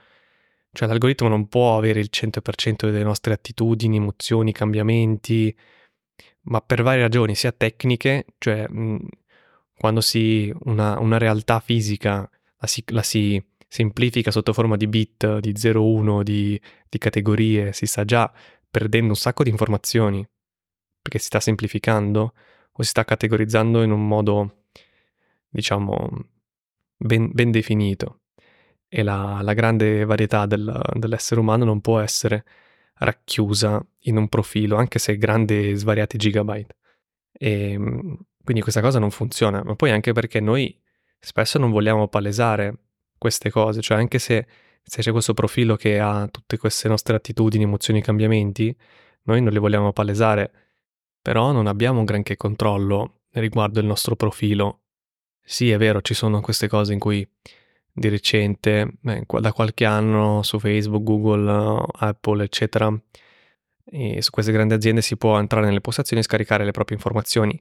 Cioè 0.73 0.89
l'algoritmo 0.89 1.29
non 1.29 1.49
può 1.49 1.77
avere 1.77 1.99
il 2.01 2.09
100% 2.11 2.85
delle 2.85 3.03
nostre 3.03 3.35
attitudini, 3.35 3.97
emozioni, 3.97 4.53
cambiamenti, 4.53 5.55
ma 6.43 6.61
per 6.61 6.83
varie 6.83 7.03
ragioni, 7.03 7.35
sia 7.35 7.53
tecniche, 7.53 8.27
cioè 8.39 8.69
mh, 8.69 9.07
quando 9.77 10.01
si 10.01 10.53
una, 10.65 10.99
una, 10.99 11.19
realtà 11.19 11.61
fisica 11.61 12.29
la 12.59 12.67
si, 12.67 12.83
la 12.89 13.03
si, 13.03 13.43
semplifica 13.69 14.31
sotto 14.31 14.53
forma 14.53 14.77
di 14.77 14.87
bit, 14.89 15.39
di 15.39 15.53
0-1, 15.53 16.23
di, 16.23 16.61
di 16.89 16.99
categorie, 16.99 17.73
si 17.73 17.87
sta 17.87 18.05
già 18.05 18.31
perdendo 18.69 19.09
un 19.11 19.17
sacco 19.17 19.43
di 19.45 19.51
informazioni 19.51 20.27
perché 21.01 21.19
si 21.19 21.27
sta 21.27 21.41
semplificando 21.41 22.35
o 22.73 22.83
si 22.83 22.89
sta 22.89 23.05
categorizzando 23.05 23.83
in 23.83 23.91
un 23.91 24.07
modo, 24.07 24.65
diciamo, 25.49 26.11
ben, 26.97 27.31
ben 27.33 27.51
definito. 27.51 28.23
E 28.89 29.03
la, 29.03 29.41
la 29.43 29.55
grande 29.55 30.05
varietà 30.05 30.47
del, 30.47 30.81
dell'essere 30.95 31.41
umano 31.41 31.65
non 31.65 31.81
può 31.81 32.01
essere 32.01 32.45
racchiusa 33.01 33.85
in 34.05 34.17
un 34.17 34.29
profilo, 34.29 34.77
anche 34.77 34.99
se 34.99 35.17
grande 35.17 35.75
svariati 35.75 36.17
gigabyte. 36.17 36.77
E 37.33 37.73
ehm, 37.73 38.19
quindi 38.43 38.63
questa 38.63 38.81
cosa 38.81 38.99
non 38.99 39.11
funziona, 39.11 39.63
ma 39.63 39.75
poi 39.75 39.91
anche 39.91 40.13
perché 40.13 40.41
noi 40.41 40.79
spesso 41.19 41.59
non 41.59 41.71
vogliamo 41.71 42.09
palesare 42.09 42.75
queste 43.19 43.51
cose, 43.51 43.81
cioè 43.81 43.99
anche 43.99 44.19
se, 44.19 44.47
se 44.83 45.03
c'è 45.03 45.13
questo 45.13 45.35
profilo 45.35 45.77
che 45.77 45.99
ha 46.01 46.27
tutte 46.29 46.57
queste 46.57 46.89
nostre 46.89 47.17
attitudini, 47.17 47.65
emozioni, 47.65 48.03
cambiamenti, 48.03 48.75
noi 49.25 49.43
non 49.43 49.53
li 49.53 49.59
vogliamo 49.59 49.93
palesare, 49.93 50.51
però 51.21 51.53
non 51.53 51.67
abbiamo 51.67 51.99
un 52.01 52.07
granché 52.07 52.37
controllo 52.37 53.21
riguardo 53.33 53.81
il 53.81 53.87
nostro 53.87 54.17
profilo. 54.17 54.81
Sì, 55.43 55.71
è 55.71 55.77
vero, 55.79 56.01
ci 56.01 56.15
sono 56.15 56.41
queste 56.41 56.69
cose 56.69 56.93
in 56.93 56.99
cui 56.99 57.27
di 58.01 58.09
recente, 58.09 58.95
eh, 59.05 59.27
da 59.41 59.53
qualche 59.53 59.85
anno 59.85 60.43
su 60.43 60.59
Facebook, 60.59 61.03
Google, 61.03 61.85
Apple, 61.99 62.45
eccetera, 62.45 62.91
e 63.85 64.23
su 64.23 64.31
queste 64.31 64.53
grandi 64.53 64.73
aziende 64.73 65.03
si 65.03 65.17
può 65.19 65.39
entrare 65.39 65.67
nelle 65.67 65.83
postazioni 65.83 66.23
e 66.23 66.25
scaricare 66.25 66.65
le 66.65 66.71
proprie 66.71 66.97
informazioni, 66.97 67.61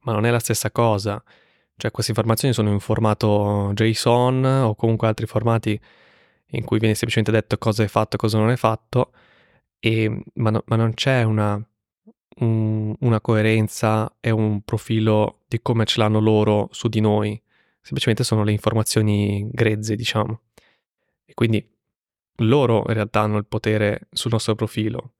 ma 0.00 0.12
non 0.12 0.26
è 0.26 0.30
la 0.30 0.38
stessa 0.40 0.70
cosa. 0.70 1.22
Cioè 1.74 1.90
queste 1.90 2.10
informazioni 2.10 2.52
sono 2.52 2.70
in 2.70 2.80
formato 2.80 3.70
JSON 3.72 4.44
o 4.44 4.74
comunque 4.74 5.08
altri 5.08 5.26
formati 5.26 5.80
in 6.54 6.64
cui 6.64 6.78
viene 6.78 6.94
semplicemente 6.94 7.32
detto 7.32 7.56
cosa 7.56 7.82
è 7.82 7.86
fatto 7.88 8.16
e 8.16 8.18
cosa 8.18 8.38
non 8.38 8.50
è 8.50 8.56
fatto, 8.56 9.12
e, 9.78 10.22
ma, 10.34 10.50
no, 10.50 10.62
ma, 10.66 10.76
non 10.76 10.92
c'è 10.92 11.22
una, 11.22 11.60
un, 12.40 12.94
una 13.00 13.20
coerenza 13.22 14.14
e 14.20 14.30
un 14.30 14.60
profilo 14.62 15.40
di 15.48 15.60
come 15.62 15.86
ce 15.86 15.98
l'hanno 15.98 16.20
loro 16.20 16.68
su 16.72 16.88
di 16.88 17.00
noi 17.00 17.40
semplicemente 17.82 18.24
sono 18.24 18.44
le 18.44 18.52
informazioni 18.52 19.48
grezze, 19.50 19.96
diciamo. 19.96 20.40
E 21.24 21.34
quindi 21.34 21.68
loro 22.36 22.84
in 22.86 22.94
realtà 22.94 23.20
hanno 23.20 23.36
il 23.38 23.46
potere 23.46 24.08
sul 24.10 24.30
nostro 24.32 24.54
profilo 24.54 25.14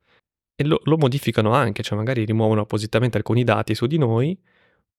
e 0.54 0.64
lo, 0.64 0.80
lo 0.84 0.96
modificano 0.96 1.52
anche, 1.52 1.82
cioè 1.82 1.98
magari 1.98 2.24
rimuovono 2.24 2.62
appositamente 2.62 3.16
alcuni 3.16 3.44
dati 3.44 3.74
su 3.74 3.86
di 3.86 3.98
noi 3.98 4.38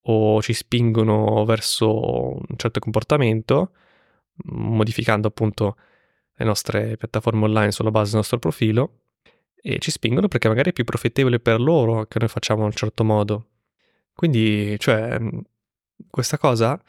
o 0.06 0.42
ci 0.42 0.54
spingono 0.54 1.46
verso 1.46 2.36
un 2.38 2.58
certo 2.58 2.80
comportamento, 2.80 3.72
modificando 4.46 5.28
appunto 5.28 5.78
le 6.36 6.46
nostre 6.46 6.98
piattaforme 6.98 7.46
online 7.46 7.72
sulla 7.72 7.92
base 7.92 8.10
del 8.12 8.18
nostro 8.18 8.40
profilo 8.40 9.00
e 9.56 9.80
ci 9.80 9.92
spingono 9.92 10.28
perché 10.28 10.50
magari 10.50 10.72
è 10.72 10.74
più 10.74 10.84
profittevole 10.84 11.40
per 11.40 11.62
loro 11.62 12.06
che 12.06 12.20
noi 12.20 12.28
facciamo 12.28 12.62
in 12.62 12.68
un 12.68 12.72
certo 12.74 13.04
modo. 13.04 13.48
Quindi, 14.14 14.78
cioè, 14.80 15.18
questa 16.10 16.38
cosa 16.38 16.82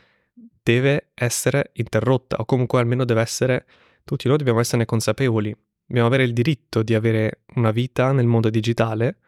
deve 0.65 1.11
essere 1.15 1.71
interrotta 1.75 2.37
o 2.39 2.47
comunque 2.47 2.81
almeno 2.81 3.05
deve 3.05 3.21
essere, 3.21 3.67
tutti 4.03 4.27
noi 4.27 4.39
dobbiamo 4.39 4.61
esserne 4.61 4.87
consapevoli. 4.87 5.55
Dobbiamo 5.87 6.09
avere 6.09 6.25
il 6.25 6.33
diritto 6.33 6.83
di 6.83 6.95
avere 6.95 7.43
una 7.57 7.71
vita 7.71 8.11
nel 8.13 8.27
mondo 8.27 8.49
digitale, 8.49 9.19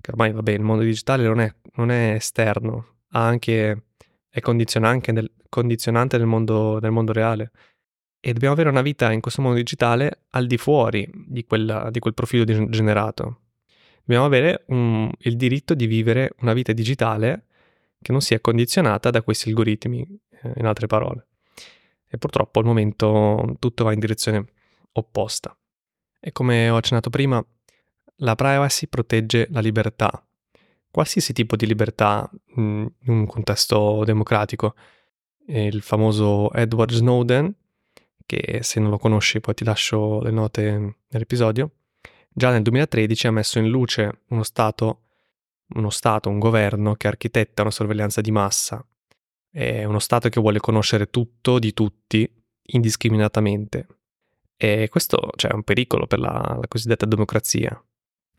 che 0.00 0.10
ormai 0.10 0.32
vabbè 0.32 0.52
il 0.52 0.62
mondo 0.62 0.82
digitale 0.82 1.24
non 1.24 1.40
è, 1.40 1.54
non 1.74 1.90
è 1.90 2.14
esterno, 2.14 3.00
anche, 3.10 3.84
è 4.30 4.40
condizionante, 4.40 5.12
nel, 5.12 5.30
condizionante 5.50 6.16
nel, 6.16 6.26
mondo, 6.26 6.78
nel 6.80 6.90
mondo 6.90 7.12
reale. 7.12 7.50
E 8.18 8.32
dobbiamo 8.32 8.54
avere 8.54 8.70
una 8.70 8.82
vita 8.82 9.12
in 9.12 9.20
questo 9.20 9.42
mondo 9.42 9.58
digitale 9.58 10.22
al 10.30 10.46
di 10.46 10.56
fuori 10.56 11.06
di, 11.12 11.44
quella, 11.44 11.90
di 11.90 11.98
quel 11.98 12.14
profilo 12.14 12.44
generato. 12.44 13.40
Dobbiamo 13.98 14.24
avere 14.24 14.64
un, 14.68 15.10
il 15.18 15.36
diritto 15.36 15.74
di 15.74 15.86
vivere 15.86 16.32
una 16.40 16.54
vita 16.54 16.72
digitale 16.72 17.48
che 18.02 18.12
non 18.12 18.20
sia 18.20 18.40
condizionata 18.40 19.10
da 19.10 19.22
questi 19.22 19.48
algoritmi, 19.48 20.06
eh, 20.28 20.52
in 20.56 20.66
altre 20.66 20.86
parole. 20.86 21.28
E 22.08 22.18
purtroppo 22.18 22.58
al 22.58 22.66
momento 22.66 23.56
tutto 23.58 23.84
va 23.84 23.92
in 23.92 24.00
direzione 24.00 24.44
opposta. 24.92 25.56
E 26.20 26.32
come 26.32 26.68
ho 26.68 26.76
accennato 26.76 27.08
prima, 27.08 27.44
la 28.16 28.34
privacy 28.34 28.86
protegge 28.86 29.48
la 29.50 29.60
libertà, 29.60 30.24
qualsiasi 30.90 31.32
tipo 31.32 31.56
di 31.56 31.66
libertà 31.66 32.30
in 32.56 32.88
un 33.06 33.26
contesto 33.26 34.04
democratico. 34.04 34.74
Il 35.46 35.80
famoso 35.80 36.52
Edward 36.52 36.92
Snowden, 36.92 37.52
che 38.26 38.60
se 38.62 38.78
non 38.78 38.90
lo 38.90 38.98
conosci 38.98 39.40
poi 39.40 39.54
ti 39.54 39.64
lascio 39.64 40.20
le 40.20 40.30
note 40.30 40.96
nell'episodio, 41.08 41.70
già 42.30 42.50
nel 42.50 42.62
2013 42.62 43.26
ha 43.26 43.32
messo 43.32 43.58
in 43.58 43.68
luce 43.68 44.20
uno 44.28 44.42
Stato, 44.42 45.00
uno 45.74 45.90
Stato, 45.90 46.28
un 46.28 46.38
governo 46.38 46.94
che 46.94 47.08
architetta 47.08 47.62
una 47.62 47.70
sorveglianza 47.70 48.20
di 48.20 48.30
massa. 48.30 48.84
È 49.50 49.84
uno 49.84 49.98
Stato 49.98 50.28
che 50.28 50.40
vuole 50.40 50.60
conoscere 50.60 51.10
tutto 51.10 51.58
di 51.58 51.72
tutti 51.72 52.28
indiscriminatamente. 52.62 53.86
E 54.56 54.88
questo 54.88 55.30
cioè, 55.36 55.50
è 55.50 55.54
un 55.54 55.62
pericolo 55.62 56.06
per 56.06 56.20
la, 56.20 56.56
la 56.60 56.68
cosiddetta 56.68 57.06
democrazia, 57.06 57.82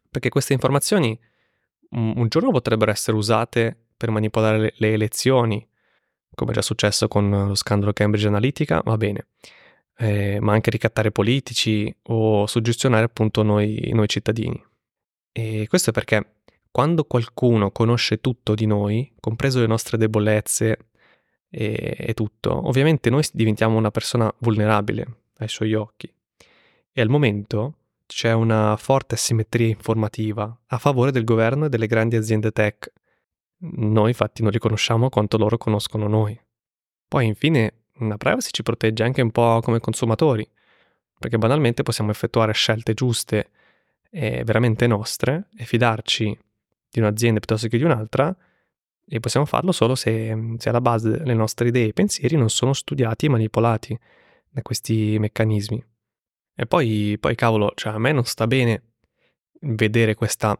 perché 0.09 0.29
queste 0.29 0.53
informazioni 0.53 1.19
un, 1.89 2.13
un 2.15 2.27
giorno 2.27 2.51
potrebbero 2.51 2.91
essere 2.91 3.17
usate 3.17 3.77
per 3.97 4.09
manipolare 4.09 4.57
le, 4.57 4.73
le 4.77 4.93
elezioni, 4.93 5.67
come 6.33 6.51
è 6.51 6.53
già 6.53 6.61
successo 6.61 7.07
con 7.07 7.29
lo 7.29 7.55
scandalo 7.55 7.93
Cambridge 7.93 8.27
Analytica, 8.27 8.81
va 8.83 8.97
bene, 8.97 9.27
eh, 9.97 10.39
ma 10.39 10.53
anche 10.53 10.69
ricattare 10.69 11.11
politici 11.11 11.93
o 12.03 12.47
suggestionare 12.47 13.05
appunto 13.05 13.43
noi, 13.43 13.91
noi 13.93 14.07
cittadini. 14.07 14.61
E 15.31 15.65
questo 15.67 15.89
è 15.89 15.93
perché 15.93 16.41
quando 16.73 17.03
qualcuno 17.03 17.69
conosce 17.69 18.19
tutto 18.19 18.55
di 18.55 18.65
noi, 18.65 19.13
compreso 19.19 19.59
le 19.59 19.67
nostre 19.67 19.95
debolezze 19.95 20.87
e, 21.47 21.95
e 21.99 22.13
tutto, 22.15 22.67
ovviamente 22.67 23.11
noi 23.11 23.23
diventiamo 23.31 23.77
una 23.77 23.91
persona 23.91 24.33
vulnerabile 24.39 25.17
ai 25.37 25.49
suoi 25.49 25.75
occhi. 25.75 26.11
E 26.91 26.99
al 26.99 27.09
momento 27.09 27.75
c'è 28.07 28.31
una 28.31 28.75
forte 28.75 29.13
asimmetria 29.13 29.67
informativa 29.67 30.61
a 30.65 30.77
favore 30.79 31.11
del 31.11 31.23
governo 31.23 31.65
e 31.65 31.69
delle 31.69 31.85
grandi 31.85 32.15
aziende 32.15 32.51
tech. 32.51 32.91
Noi 33.57 34.09
infatti 34.09 34.41
non 34.41 34.51
li 34.51 34.57
conosciamo 34.57 35.09
quanto 35.09 35.37
loro 35.37 35.59
conoscono 35.59 36.07
noi. 36.07 36.35
Poi 37.07 37.27
infine 37.27 37.83
la 37.99 38.17
privacy 38.17 38.49
ci 38.49 38.63
protegge 38.63 39.03
anche 39.03 39.21
un 39.21 39.29
po' 39.29 39.59
come 39.61 39.79
consumatori, 39.79 40.49
perché 41.19 41.37
banalmente 41.37 41.83
possiamo 41.83 42.09
effettuare 42.09 42.51
scelte 42.53 42.95
giuste 42.95 43.51
e 44.09 44.43
veramente 44.43 44.87
nostre 44.87 45.49
e 45.55 45.65
fidarci 45.65 46.35
di 46.93 46.99
un'azienda 46.99 47.39
piuttosto 47.39 47.67
che 47.67 47.77
di 47.77 47.83
un'altra 47.83 48.35
e 49.05 49.19
possiamo 49.19 49.45
farlo 49.47 49.71
solo 49.71 49.95
se, 49.95 50.55
se 50.57 50.69
alla 50.69 50.79
base 50.79 51.23
le 51.23 51.33
nostre 51.33 51.69
idee 51.69 51.87
e 51.87 51.93
pensieri 51.93 52.37
non 52.37 52.49
sono 52.49 52.71
studiati 52.73 53.25
e 53.25 53.29
manipolati 53.29 53.99
da 54.49 54.61
questi 54.61 55.17
meccanismi. 55.19 55.83
E 56.55 56.65
poi, 56.67 57.17
poi 57.19 57.33
cavolo, 57.33 57.71
cioè 57.75 57.93
a 57.93 57.97
me 57.97 58.11
non 58.11 58.25
sta 58.25 58.45
bene 58.45 58.83
vedere 59.61 60.13
questa, 60.13 60.57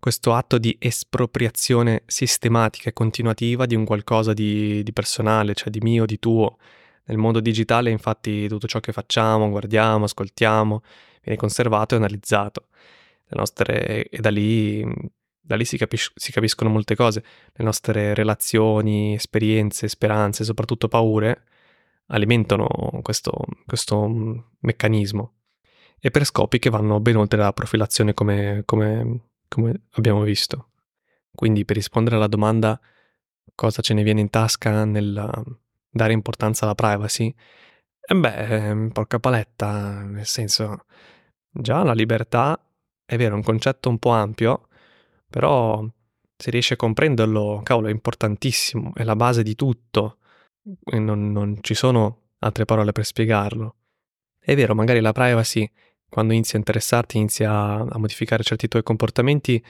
questo 0.00 0.32
atto 0.32 0.56
di 0.56 0.74
espropriazione 0.80 2.02
sistematica 2.06 2.88
e 2.88 2.94
continuativa 2.94 3.66
di 3.66 3.74
un 3.74 3.84
qualcosa 3.84 4.32
di, 4.32 4.82
di 4.82 4.92
personale, 4.94 5.54
cioè 5.54 5.68
di 5.68 5.80
mio, 5.80 6.06
di 6.06 6.18
tuo. 6.18 6.56
Nel 7.06 7.18
mondo 7.18 7.40
digitale, 7.40 7.90
infatti, 7.90 8.48
tutto 8.48 8.66
ciò 8.66 8.80
che 8.80 8.92
facciamo, 8.92 9.50
guardiamo, 9.50 10.04
ascoltiamo, 10.04 10.82
viene 11.22 11.38
conservato 11.38 11.94
e 11.94 11.98
analizzato. 11.98 12.68
Le 13.26 13.36
nostre, 13.36 14.08
e 14.08 14.18
da 14.20 14.30
lì, 14.30 14.82
da 15.46 15.56
lì 15.56 15.64
si, 15.64 15.76
capis- 15.76 16.12
si 16.14 16.32
capiscono 16.32 16.70
molte 16.70 16.96
cose. 16.96 17.22
Le 17.52 17.64
nostre 17.64 18.14
relazioni, 18.14 19.14
esperienze, 19.14 19.88
speranze, 19.88 20.44
soprattutto 20.44 20.88
paure, 20.88 21.44
alimentano 22.06 22.66
questo, 23.02 23.32
questo 23.66 24.52
meccanismo 24.60 25.32
e 26.00 26.10
per 26.10 26.24
scopi 26.24 26.58
che 26.58 26.70
vanno 26.70 27.00
ben 27.00 27.16
oltre 27.16 27.38
la 27.38 27.52
profilazione 27.52 28.14
come, 28.14 28.62
come, 28.64 29.20
come 29.48 29.82
abbiamo 29.92 30.22
visto. 30.22 30.70
Quindi 31.34 31.64
per 31.64 31.76
rispondere 31.76 32.16
alla 32.16 32.26
domanda 32.26 32.80
cosa 33.54 33.82
ce 33.82 33.94
ne 33.94 34.02
viene 34.02 34.20
in 34.20 34.30
tasca 34.30 34.84
nel 34.84 35.58
dare 35.90 36.12
importanza 36.12 36.64
alla 36.64 36.74
privacy, 36.74 37.34
e 38.06 38.14
beh, 38.14 38.90
porca 38.92 39.18
paletta, 39.18 40.02
nel 40.02 40.26
senso, 40.26 40.84
già 41.50 41.82
la 41.82 41.94
libertà 41.94 42.60
è 43.06 43.16
vero, 43.16 43.34
è 43.34 43.36
un 43.36 43.42
concetto 43.42 43.88
un 43.88 43.98
po' 43.98 44.10
ampio, 44.10 44.68
però 45.34 45.84
se 46.36 46.50
riesci 46.52 46.74
a 46.74 46.76
comprenderlo, 46.76 47.60
cavolo, 47.64 47.88
è 47.88 47.90
importantissimo, 47.90 48.92
è 48.94 49.02
la 49.02 49.16
base 49.16 49.42
di 49.42 49.56
tutto 49.56 50.18
non, 50.92 51.32
non 51.32 51.58
ci 51.60 51.74
sono 51.74 52.20
altre 52.38 52.64
parole 52.64 52.92
per 52.92 53.04
spiegarlo. 53.04 53.74
È 54.38 54.54
vero, 54.54 54.76
magari 54.76 55.00
la 55.00 55.10
privacy, 55.10 55.68
quando 56.08 56.34
inizia 56.34 56.54
a 56.54 56.58
interessarti, 56.58 57.16
inizia 57.16 57.50
a 57.50 57.98
modificare 57.98 58.44
certi 58.44 58.68
tuoi 58.68 58.84
comportamenti, 58.84 59.60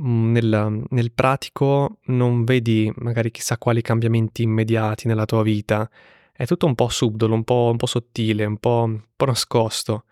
mm, 0.00 0.30
nel, 0.30 0.84
nel, 0.90 1.10
pratico 1.10 1.98
non 2.04 2.44
vedi 2.44 2.92
magari 2.98 3.32
chissà 3.32 3.58
quali 3.58 3.82
cambiamenti 3.82 4.42
immediati 4.42 5.08
nella 5.08 5.24
tua 5.24 5.42
vita. 5.42 5.90
È 6.30 6.46
tutto 6.46 6.66
un 6.66 6.76
po' 6.76 6.88
subdolo, 6.88 7.34
un 7.34 7.42
po', 7.42 7.70
un 7.72 7.78
po 7.78 7.86
sottile, 7.86 8.44
un 8.44 8.58
po', 8.58 8.84
un 8.86 9.02
po' 9.16 9.24
nascosto. 9.24 10.04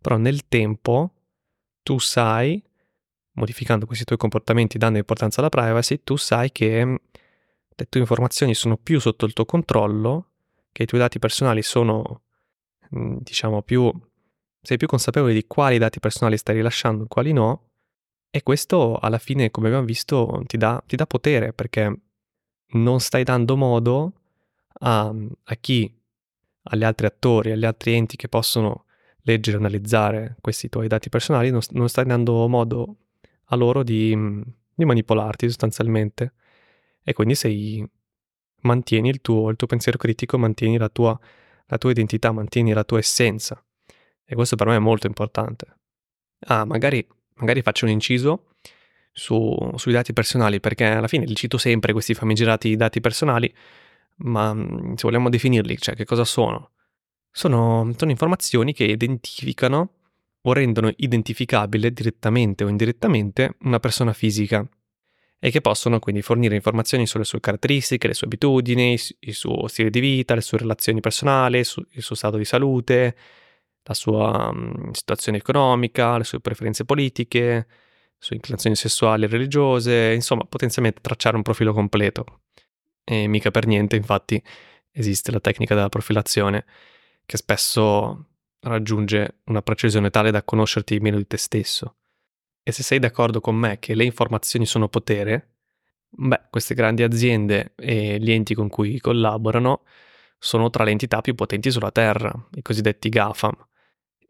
Però 0.00 0.16
nel 0.16 0.48
tempo 0.48 1.12
tu 1.82 1.98
sai, 1.98 2.62
modificando 3.34 3.86
questi 3.86 4.04
tuoi 4.04 4.18
comportamenti, 4.18 4.78
dando 4.78 4.98
importanza 4.98 5.40
alla 5.40 5.48
privacy, 5.48 6.00
tu 6.04 6.16
sai 6.16 6.50
che 6.52 7.00
le 7.76 7.86
tue 7.88 8.00
informazioni 8.00 8.54
sono 8.54 8.76
più 8.76 9.00
sotto 9.00 9.26
il 9.26 9.32
tuo 9.32 9.44
controllo, 9.44 10.30
che 10.72 10.84
i 10.84 10.86
tuoi 10.86 11.00
dati 11.00 11.18
personali 11.18 11.62
sono, 11.62 12.22
mm, 12.96 13.18
diciamo, 13.20 13.62
più... 13.62 13.90
sei 14.60 14.76
più 14.76 14.86
consapevole 14.86 15.32
di 15.32 15.46
quali 15.46 15.78
dati 15.78 16.00
personali 16.00 16.36
stai 16.36 16.56
rilasciando 16.56 17.04
e 17.04 17.08
quali 17.08 17.32
no, 17.32 17.70
e 18.30 18.42
questo 18.42 18.96
alla 18.98 19.18
fine, 19.18 19.50
come 19.50 19.68
abbiamo 19.68 19.86
visto, 19.86 20.42
ti 20.46 20.56
dà, 20.56 20.82
ti 20.86 20.96
dà 20.96 21.06
potere 21.06 21.52
perché 21.52 22.00
non 22.72 23.00
stai 23.00 23.22
dando 23.22 23.56
modo 23.56 24.12
a, 24.80 25.12
a 25.44 25.54
chi, 25.56 25.92
agli 26.64 26.82
altri 26.84 27.06
attori, 27.06 27.52
agli 27.52 27.64
altri 27.64 27.94
enti 27.94 28.16
che 28.16 28.28
possono 28.28 28.86
leggere 29.22 29.56
e 29.56 29.60
analizzare 29.60 30.36
questi 30.40 30.68
tuoi 30.68 30.88
dati 30.88 31.08
personali, 31.08 31.50
non, 31.50 31.60
non 31.70 31.88
stai 31.88 32.06
dando 32.06 32.48
modo 32.48 32.96
a 33.46 33.56
loro 33.56 33.82
di, 33.82 34.16
di 34.74 34.84
manipolarti 34.84 35.46
sostanzialmente 35.48 36.34
e 37.02 37.12
quindi 37.12 37.34
sei, 37.34 37.86
mantieni 38.62 39.08
il 39.08 39.20
tuo, 39.20 39.50
il 39.50 39.56
tuo 39.56 39.66
pensiero 39.66 39.98
critico, 39.98 40.38
mantieni 40.38 40.78
la 40.78 40.88
tua, 40.88 41.18
la 41.66 41.78
tua 41.78 41.90
identità, 41.90 42.32
mantieni 42.32 42.72
la 42.72 42.84
tua 42.84 42.98
essenza. 42.98 43.62
E 44.24 44.34
questo 44.34 44.56
per 44.56 44.66
me 44.66 44.76
è 44.76 44.80
molto 44.80 45.06
importante. 45.06 45.78
Ah, 46.46 46.64
magari, 46.64 47.06
magari 47.34 47.62
faccio 47.62 47.84
un 47.84 47.90
inciso 47.90 48.54
su, 49.12 49.72
sui 49.76 49.92
dati 49.92 50.12
personali, 50.12 50.60
perché 50.60 50.86
alla 50.86 51.08
fine 51.08 51.26
li 51.26 51.34
cito 51.34 51.58
sempre 51.58 51.92
questi 51.92 52.14
famigerati 52.14 52.74
dati 52.76 53.00
personali, 53.00 53.52
ma 54.16 54.54
mm, 54.54 54.94
se 54.94 55.02
vogliamo 55.02 55.28
definirli, 55.28 55.78
cioè 55.78 55.94
che 55.94 56.04
cosa 56.04 56.24
sono? 56.24 56.70
Sono, 57.30 57.92
sono 57.96 58.10
informazioni 58.10 58.72
che 58.72 58.84
identificano 58.84 60.03
o 60.46 60.52
rendono 60.52 60.92
identificabile 60.96 61.92
direttamente 61.92 62.64
o 62.64 62.68
indirettamente 62.68 63.56
una 63.60 63.80
persona 63.80 64.12
fisica 64.12 64.66
e 65.38 65.50
che 65.50 65.60
possono 65.60 65.98
quindi 65.98 66.22
fornire 66.22 66.54
informazioni 66.54 67.06
sulle 67.06 67.24
sue 67.24 67.40
caratteristiche, 67.40 68.06
le 68.06 68.14
sue 68.14 68.26
abitudini, 68.26 68.98
il 69.20 69.34
suo 69.34 69.66
stile 69.68 69.90
di 69.90 70.00
vita, 70.00 70.34
le 70.34 70.40
sue 70.40 70.58
relazioni 70.58 71.00
personali, 71.00 71.58
il 71.58 72.02
suo 72.02 72.14
stato 72.14 72.38
di 72.38 72.46
salute, 72.46 73.16
la 73.82 73.94
sua 73.94 74.48
um, 74.48 74.90
situazione 74.92 75.38
economica, 75.38 76.16
le 76.16 76.24
sue 76.24 76.40
preferenze 76.40 76.84
politiche, 76.86 77.38
le 77.38 77.66
sue 78.18 78.36
inclinazioni 78.36 78.74
sessuali 78.74 79.24
e 79.24 79.28
religiose, 79.28 80.12
insomma 80.14 80.44
potenzialmente 80.44 81.00
tracciare 81.02 81.36
un 81.36 81.42
profilo 81.42 81.74
completo. 81.74 82.40
E 83.04 83.26
mica 83.26 83.50
per 83.50 83.66
niente 83.66 83.96
infatti 83.96 84.42
esiste 84.90 85.30
la 85.30 85.40
tecnica 85.40 85.74
della 85.74 85.90
profilazione 85.90 86.64
che 87.26 87.36
spesso 87.36 88.28
raggiunge 88.64 89.40
una 89.44 89.62
precisione 89.62 90.10
tale 90.10 90.30
da 90.30 90.42
conoscerti 90.42 90.98
meno 91.00 91.16
di 91.16 91.26
te 91.26 91.36
stesso. 91.36 91.96
E 92.62 92.72
se 92.72 92.82
sei 92.82 92.98
d'accordo 92.98 93.40
con 93.40 93.54
me 93.56 93.78
che 93.78 93.94
le 93.94 94.04
informazioni 94.04 94.66
sono 94.66 94.88
potere, 94.88 95.56
beh, 96.08 96.46
queste 96.50 96.74
grandi 96.74 97.02
aziende 97.02 97.72
e 97.76 98.18
gli 98.18 98.30
enti 98.32 98.54
con 98.54 98.68
cui 98.68 98.98
collaborano 99.00 99.82
sono 100.38 100.70
tra 100.70 100.84
le 100.84 100.90
entità 100.90 101.20
più 101.20 101.34
potenti 101.34 101.70
sulla 101.70 101.90
Terra, 101.90 102.32
i 102.54 102.62
cosiddetti 102.62 103.08
GAFAM, 103.08 103.54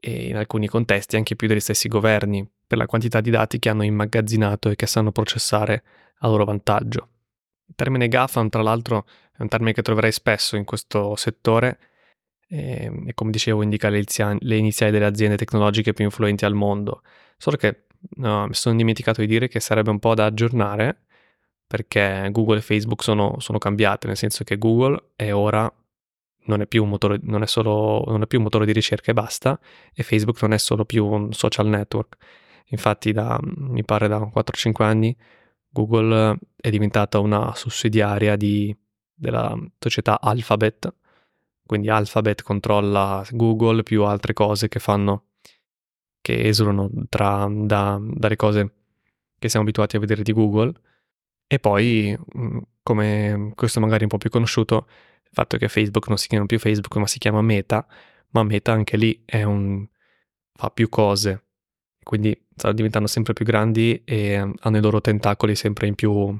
e 0.01 0.29
in 0.29 0.37
alcuni 0.37 0.67
contesti 0.67 1.17
anche 1.17 1.37
più 1.37 1.49
degli 1.49 1.61
stessi 1.61 1.89
governi, 1.89 2.49
per 2.67 2.79
la 2.79 2.87
quantità 2.87 3.21
di 3.21 3.31
dati 3.31 3.59
che 3.59 3.69
hanno 3.69 3.85
immagazzinato 3.85 4.69
e 4.69 4.77
che 4.77 4.87
sanno 4.87 5.13
processare 5.13 5.83
a 6.19 6.29
loro 6.29 6.45
vantaggio. 6.45 7.09
Il 7.67 7.75
termine 7.75 8.09
GAFAM, 8.09 8.49
tra 8.49 8.63
l'altro, 8.63 9.07
è 9.33 9.43
un 9.43 9.49
termine 9.49 9.73
che 9.73 9.83
troverai 9.83 10.13
spesso 10.13 10.57
in 10.57 10.65
questo 10.65 11.17
settore 11.17 11.79
e, 12.49 12.91
e 13.07 13.15
come 13.15 13.31
dicevo 13.31 13.63
indica 13.63 13.89
le, 13.89 14.05
le 14.39 14.57
iniziali 14.57 14.93
delle 14.93 15.07
aziende 15.07 15.37
tecnologiche 15.37 15.93
più 15.93 16.05
influenti 16.05 16.45
al 16.45 16.55
mondo, 16.55 17.03
solo 17.37 17.57
che 17.57 17.87
no, 18.17 18.47
mi 18.47 18.55
sono 18.55 18.77
dimenticato 18.77 19.21
di 19.21 19.27
dire 19.27 19.49
che 19.49 19.61
sarebbe 19.61 19.91
un 19.91 19.99
po' 19.99 20.15
da 20.15 20.27
aggiornare 20.27 21.05
perché 21.67 22.29
Google 22.31 22.59
e 22.59 22.63
Facebook 22.63 23.03
sono, 23.03 23.37
sono 23.41 23.59
cambiate, 23.59 24.07
nel 24.07 24.17
senso 24.17 24.45
che 24.45 24.59
Google 24.59 25.11
è 25.17 25.33
ora 25.33 25.73
non 26.47 26.61
è, 26.61 26.67
più 26.67 26.83
un 26.83 26.91
motore, 26.91 27.19
non, 27.23 27.43
è 27.43 27.47
solo, 27.47 28.05
non 28.07 28.23
è 28.23 28.27
più 28.27 28.39
un 28.39 28.45
motore 28.45 28.67
di 28.67 28.73
ricerca 28.73 29.11
e 29.11 29.15
basta, 29.15 29.59
e 29.95 30.03
Facebook 30.03 30.41
non 30.43 30.53
è 30.53 30.59
solo 30.59 30.85
più 30.85 31.07
un 31.07 31.33
social 31.33 31.67
network. 31.67 32.17
Infatti, 32.69 33.13
da, 33.13 33.39
mi 33.43 33.85
pare 33.85 34.09
da 34.09 34.19
4-5 34.19 34.83
anni, 34.83 35.17
Google 35.69 36.39
è 36.57 36.71
diventata 36.71 37.19
una 37.19 37.55
sussidiaria 37.55 38.37
di, 38.37 38.77
della 39.13 39.57
società 39.79 40.21
Alphabet, 40.21 40.95
quindi 41.67 41.89
Alphabet 41.89 42.43
controlla 42.43 43.25
Google 43.31 43.83
più 43.83 44.05
altre 44.05 44.33
cose 44.33 44.69
che 44.69 44.79
fanno 44.79 45.27
che 46.25 46.41
esulano 46.49 46.91
tra, 47.11 47.47
da, 47.51 48.01
dalle 48.01 48.37
cose 48.37 48.75
che 49.39 49.51
siamo 49.51 49.67
abituati 49.67 49.97
a 49.97 50.01
vedere 50.01 50.23
di 50.23 50.33
Google. 50.33 50.73
E 51.47 51.59
poi, 51.59 52.17
mm, 52.39 52.59
come 52.83 53.53
questo 53.55 53.79
magari 53.81 54.05
un 54.05 54.09
po' 54.09 54.17
più 54.17 54.31
conosciuto, 54.31 54.87
il 55.23 55.31
fatto 55.33 55.59
che 55.59 55.69
Facebook 55.69 56.09
non 56.09 56.17
si 56.17 56.29
chiama 56.29 56.47
più 56.47 56.59
Facebook, 56.59 56.97
ma 56.97 57.07
si 57.07 57.19
chiama 57.19 57.43
Meta, 57.43 57.87
ma 58.31 58.43
Meta 58.43 58.73
anche 58.73 58.97
lì 58.97 59.23
è 59.27 59.43
un... 59.43 59.87
fa 60.55 60.71
più 60.71 60.89
cose, 60.89 61.45
quindi 62.03 62.35
stanno 62.57 62.75
diventando 62.75 63.09
sempre 63.09 63.35
più 63.35 63.45
grandi 63.45 64.03
e 64.05 64.37
hanno 64.37 64.77
i 64.79 64.81
loro 64.81 65.03
tentacoli 65.03 65.55
sempre 65.55 65.89
in 65.89 65.95
più, 65.95 66.35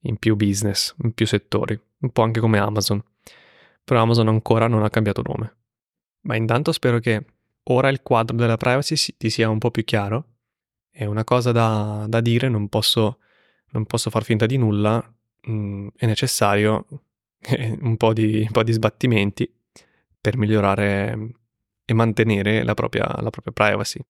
in 0.00 0.16
più 0.16 0.36
business, 0.36 0.94
in 1.02 1.12
più 1.12 1.26
settori, 1.26 1.78
un 1.98 2.10
po' 2.10 2.22
anche 2.22 2.40
come 2.40 2.58
Amazon. 2.58 3.02
Però 3.84 4.00
Amazon 4.00 4.28
ancora 4.28 4.68
non 4.68 4.82
ha 4.82 4.90
cambiato 4.90 5.22
nome. 5.22 5.56
Ma 6.22 6.36
intanto 6.36 6.72
spero 6.72 6.98
che 6.98 7.24
ora 7.64 7.88
il 7.88 8.02
quadro 8.02 8.36
della 8.36 8.56
privacy 8.56 9.16
ti 9.16 9.30
sia 9.30 9.48
un 9.48 9.58
po' 9.58 9.70
più 9.70 9.84
chiaro. 9.84 10.26
È 10.90 11.04
una 11.04 11.24
cosa 11.24 11.52
da, 11.52 12.06
da 12.08 12.20
dire, 12.20 12.48
non 12.48 12.68
posso, 12.68 13.18
non 13.70 13.86
posso, 13.86 14.10
far 14.10 14.24
finta 14.24 14.46
di 14.46 14.56
nulla. 14.56 15.02
Mm, 15.48 15.88
è 15.96 16.06
necessario 16.06 16.86
un 17.80 17.96
po, 17.96 18.12
di, 18.12 18.40
un 18.40 18.50
po' 18.52 18.62
di 18.62 18.72
sbattimenti 18.72 19.52
per 20.20 20.36
migliorare 20.36 21.32
e 21.84 21.94
mantenere 21.94 22.62
la 22.62 22.74
propria, 22.74 23.04
la 23.20 23.30
propria 23.30 23.52
privacy. 23.52 24.00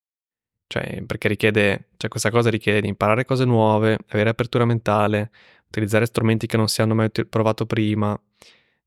Cioè, 0.66 1.02
perché 1.04 1.28
richiede, 1.28 1.90
cioè 1.96 2.08
questa 2.08 2.30
cosa 2.30 2.48
richiede 2.50 2.80
di 2.80 2.88
imparare 2.88 3.24
cose 3.24 3.44
nuove, 3.44 3.98
avere 4.08 4.30
apertura 4.30 4.64
mentale, 4.64 5.30
utilizzare 5.66 6.06
strumenti 6.06 6.46
che 6.46 6.56
non 6.56 6.68
si 6.68 6.80
hanno 6.80 6.94
mai 6.94 7.11
provato 7.28 7.66
prima, 7.66 8.18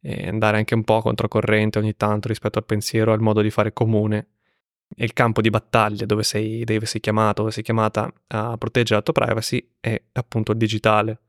e 0.07 0.27
andare 0.27 0.57
anche 0.57 0.75
un 0.75 0.83
po' 0.83 1.01
controcorrente 1.01 1.79
ogni 1.79 1.95
tanto 1.97 2.27
rispetto 2.27 2.59
al 2.59 2.65
pensiero, 2.65 3.11
al 3.11 3.21
modo 3.21 3.41
di 3.41 3.49
fare 3.49 3.73
comune. 3.73 4.27
Il 4.97 5.13
campo 5.13 5.41
di 5.41 5.49
battaglia 5.49 6.05
dove 6.05 6.21
sei, 6.21 6.63
dove 6.63 6.85
sei 6.85 7.01
chiamato, 7.01 7.41
dove 7.41 7.51
sei 7.51 7.63
chiamata 7.63 8.13
a 8.27 8.55
proteggere 8.55 8.97
la 8.97 9.01
tua 9.01 9.13
privacy 9.13 9.67
è 9.79 9.99
appunto 10.13 10.51
il 10.51 10.59
digitale, 10.59 11.21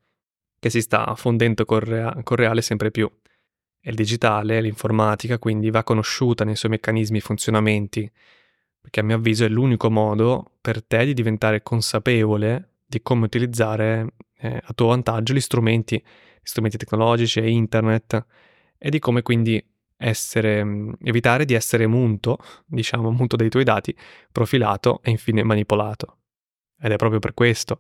che 0.59 0.69
si 0.69 0.83
sta 0.83 1.15
fondendo 1.15 1.65
col, 1.65 1.81
rea- 1.81 2.21
col 2.23 2.37
reale 2.37 2.61
sempre 2.61 2.91
più. 2.91 3.11
E 3.81 3.89
il 3.89 3.97
digitale, 3.97 4.61
l'informatica, 4.61 5.39
quindi 5.39 5.71
va 5.71 5.83
conosciuta 5.83 6.45
nei 6.45 6.55
suoi 6.55 6.73
meccanismi 6.73 7.17
e 7.17 7.23
funzionamenti, 7.23 8.12
perché 8.79 9.01
a 9.01 9.05
mio 9.05 9.17
avviso 9.17 9.47
è 9.47 9.49
l'unico 9.49 9.91
modo 9.91 10.53
per 10.61 10.85
te 10.85 11.07
di 11.07 11.15
diventare 11.15 11.62
consapevole 11.62 12.73
di 12.85 13.01
come 13.01 13.25
utilizzare 13.25 14.09
eh, 14.37 14.61
a 14.62 14.73
tuo 14.75 14.89
vantaggio 14.89 15.33
gli 15.33 15.41
strumenti, 15.41 15.97
gli 15.97 16.47
strumenti 16.47 16.77
tecnologici 16.77 17.41
e 17.41 17.49
internet 17.49 18.27
e 18.79 18.91
di 18.91 18.99
come 18.99 19.23
quindi 19.23 19.62
essere, 19.97 20.65
mm, 20.65 20.93
evitare 21.03 21.45
di 21.45 21.55
essere 21.55 21.87
munto, 21.87 22.39
diciamo 22.67 23.11
munto 23.11 23.37
dei 23.37 23.49
tuoi 23.49 23.65
dati, 23.65 23.97
profilato 24.31 25.01
e 25.03 25.11
infine 25.11 25.43
manipolato. 25.43 26.19
Ed 26.79 26.93
è 26.93 26.97
proprio 26.97 27.21
per 27.21 27.35
questo, 27.35 27.79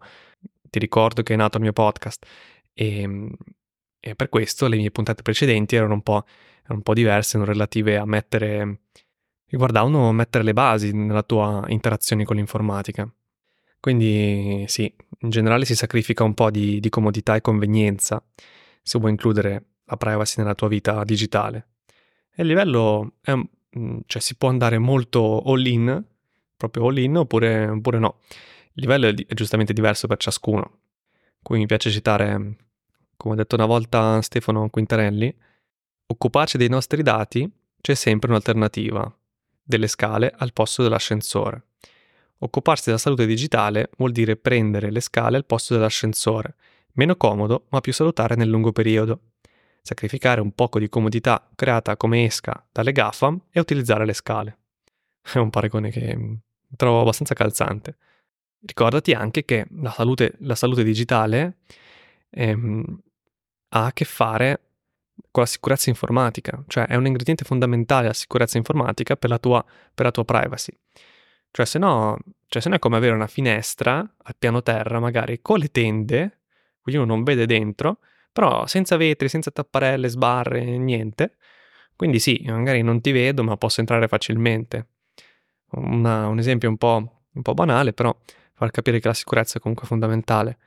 ti 0.70 0.78
ricordo 0.78 1.22
che 1.22 1.34
è 1.34 1.36
nato 1.36 1.58
il 1.58 1.62
mio 1.64 1.72
podcast 1.72 2.26
e, 2.72 3.06
mm, 3.06 3.28
e 4.00 4.14
per 4.14 4.28
questo 4.28 4.68
le 4.68 4.76
mie 4.76 4.90
puntate 4.90 5.22
precedenti 5.22 5.76
erano 5.76 5.94
un 5.94 6.02
po', 6.02 6.24
erano 6.60 6.76
un 6.76 6.82
po 6.82 6.94
diverse, 6.94 7.36
erano 7.36 7.52
relative 7.52 7.96
a 7.96 8.04
mettere, 8.04 8.80
riguardavano 9.46 10.12
mettere 10.12 10.44
le 10.44 10.52
basi 10.52 10.92
nella 10.92 11.22
tua 11.22 11.64
interazione 11.68 12.24
con 12.24 12.36
l'informatica. 12.36 13.10
Quindi 13.80 14.64
sì, 14.66 14.92
in 15.20 15.30
generale 15.30 15.64
si 15.64 15.76
sacrifica 15.76 16.24
un 16.24 16.34
po' 16.34 16.50
di, 16.50 16.80
di 16.80 16.88
comodità 16.88 17.36
e 17.36 17.40
convenienza 17.40 18.22
se 18.82 18.98
vuoi 18.98 19.10
includere 19.12 19.75
la 19.86 19.96
privacy 19.96 20.40
nella 20.40 20.54
tua 20.54 20.68
vita 20.68 21.02
digitale. 21.04 21.68
E 22.34 22.42
il 22.42 22.48
livello 22.48 23.14
è, 23.20 23.34
mm, 23.34 23.98
cioè 24.06 24.20
si 24.22 24.36
può 24.36 24.48
andare 24.48 24.78
molto 24.78 25.42
all 25.42 25.64
in, 25.64 26.04
proprio 26.56 26.86
all 26.86 26.98
in, 26.98 27.16
oppure, 27.16 27.68
oppure 27.68 27.98
no. 27.98 28.20
Il 28.74 28.82
livello 28.82 29.08
è, 29.08 29.14
è, 29.14 29.34
giustamente 29.34 29.72
diverso 29.72 30.06
per 30.06 30.18
ciascuno. 30.18 30.78
Qui 31.42 31.58
mi 31.58 31.66
piace 31.66 31.90
citare, 31.90 32.56
come 33.16 33.34
ha 33.34 33.36
detto 33.36 33.54
una 33.54 33.66
volta 33.66 34.20
Stefano 34.20 34.68
Quintarelli, 34.68 35.34
occuparci 36.06 36.58
dei 36.58 36.68
nostri 36.68 37.02
dati 37.02 37.50
c'è 37.80 37.94
sempre 37.94 38.28
un'alternativa, 38.30 39.16
delle 39.62 39.86
scale 39.86 40.32
al 40.36 40.52
posto 40.52 40.82
dell'ascensore. 40.82 41.68
Occuparsi 42.38 42.84
della 42.86 42.98
salute 42.98 43.26
digitale 43.26 43.90
vuol 43.96 44.12
dire 44.12 44.36
prendere 44.36 44.90
le 44.90 45.00
scale 45.00 45.36
al 45.36 45.46
posto 45.46 45.74
dell'ascensore, 45.74 46.56
meno 46.92 47.16
comodo 47.16 47.66
ma 47.70 47.80
più 47.80 47.92
salutare 47.92 48.34
nel 48.34 48.48
lungo 48.48 48.72
periodo 48.72 49.20
sacrificare 49.86 50.40
un 50.40 50.50
poco 50.50 50.80
di 50.80 50.88
comodità 50.88 51.48
creata 51.54 51.96
come 51.96 52.24
esca 52.24 52.66
dalle 52.72 52.90
GAFAM 52.90 53.40
e 53.50 53.60
utilizzare 53.60 54.04
le 54.04 54.14
scale. 54.14 54.58
È 55.22 55.38
un 55.38 55.48
paragone 55.48 55.90
che 55.90 56.38
trovo 56.76 57.00
abbastanza 57.00 57.34
calzante. 57.34 57.96
Ricordati 58.58 59.12
anche 59.12 59.44
che 59.44 59.64
la 59.80 59.92
salute, 59.92 60.34
la 60.40 60.56
salute 60.56 60.82
digitale 60.82 61.58
ehm, 62.30 63.00
ha 63.68 63.84
a 63.84 63.92
che 63.92 64.04
fare 64.04 64.60
con 65.30 65.44
la 65.44 65.48
sicurezza 65.48 65.88
informatica, 65.88 66.64
cioè 66.66 66.86
è 66.86 66.96
un 66.96 67.06
ingrediente 67.06 67.44
fondamentale 67.44 68.08
la 68.08 68.12
sicurezza 68.12 68.58
informatica 68.58 69.14
per 69.14 69.30
la 69.30 69.38
tua, 69.38 69.64
per 69.94 70.04
la 70.04 70.10
tua 70.10 70.24
privacy. 70.24 70.76
Cioè 71.52 71.64
se, 71.64 71.78
no, 71.78 72.18
cioè 72.48 72.60
se 72.60 72.68
no 72.68 72.74
è 72.74 72.78
come 72.80 72.96
avere 72.96 73.14
una 73.14 73.28
finestra 73.28 73.98
al 73.98 74.34
piano 74.36 74.62
terra, 74.62 74.98
magari 74.98 75.40
con 75.40 75.58
le 75.58 75.68
tende, 75.70 76.40
quindi 76.80 77.00
uno 77.00 77.14
non 77.14 77.22
vede 77.22 77.46
dentro, 77.46 78.00
però 78.36 78.66
senza 78.66 78.98
vetri, 78.98 79.30
senza 79.30 79.50
tapparelle, 79.50 80.08
sbarre, 80.08 80.62
niente. 80.76 81.38
Quindi 81.96 82.18
sì, 82.18 82.44
magari 82.44 82.82
non 82.82 83.00
ti 83.00 83.10
vedo, 83.10 83.42
ma 83.42 83.56
posso 83.56 83.80
entrare 83.80 84.08
facilmente. 84.08 84.88
Una, 85.70 86.26
un 86.28 86.38
esempio 86.38 86.68
un 86.68 86.76
po', 86.76 87.22
un 87.32 87.40
po', 87.40 87.54
banale, 87.54 87.94
però 87.94 88.14
far 88.52 88.70
capire 88.70 89.00
che 89.00 89.08
la 89.08 89.14
sicurezza 89.14 89.56
è 89.56 89.60
comunque 89.62 89.86
fondamentale. 89.86 90.58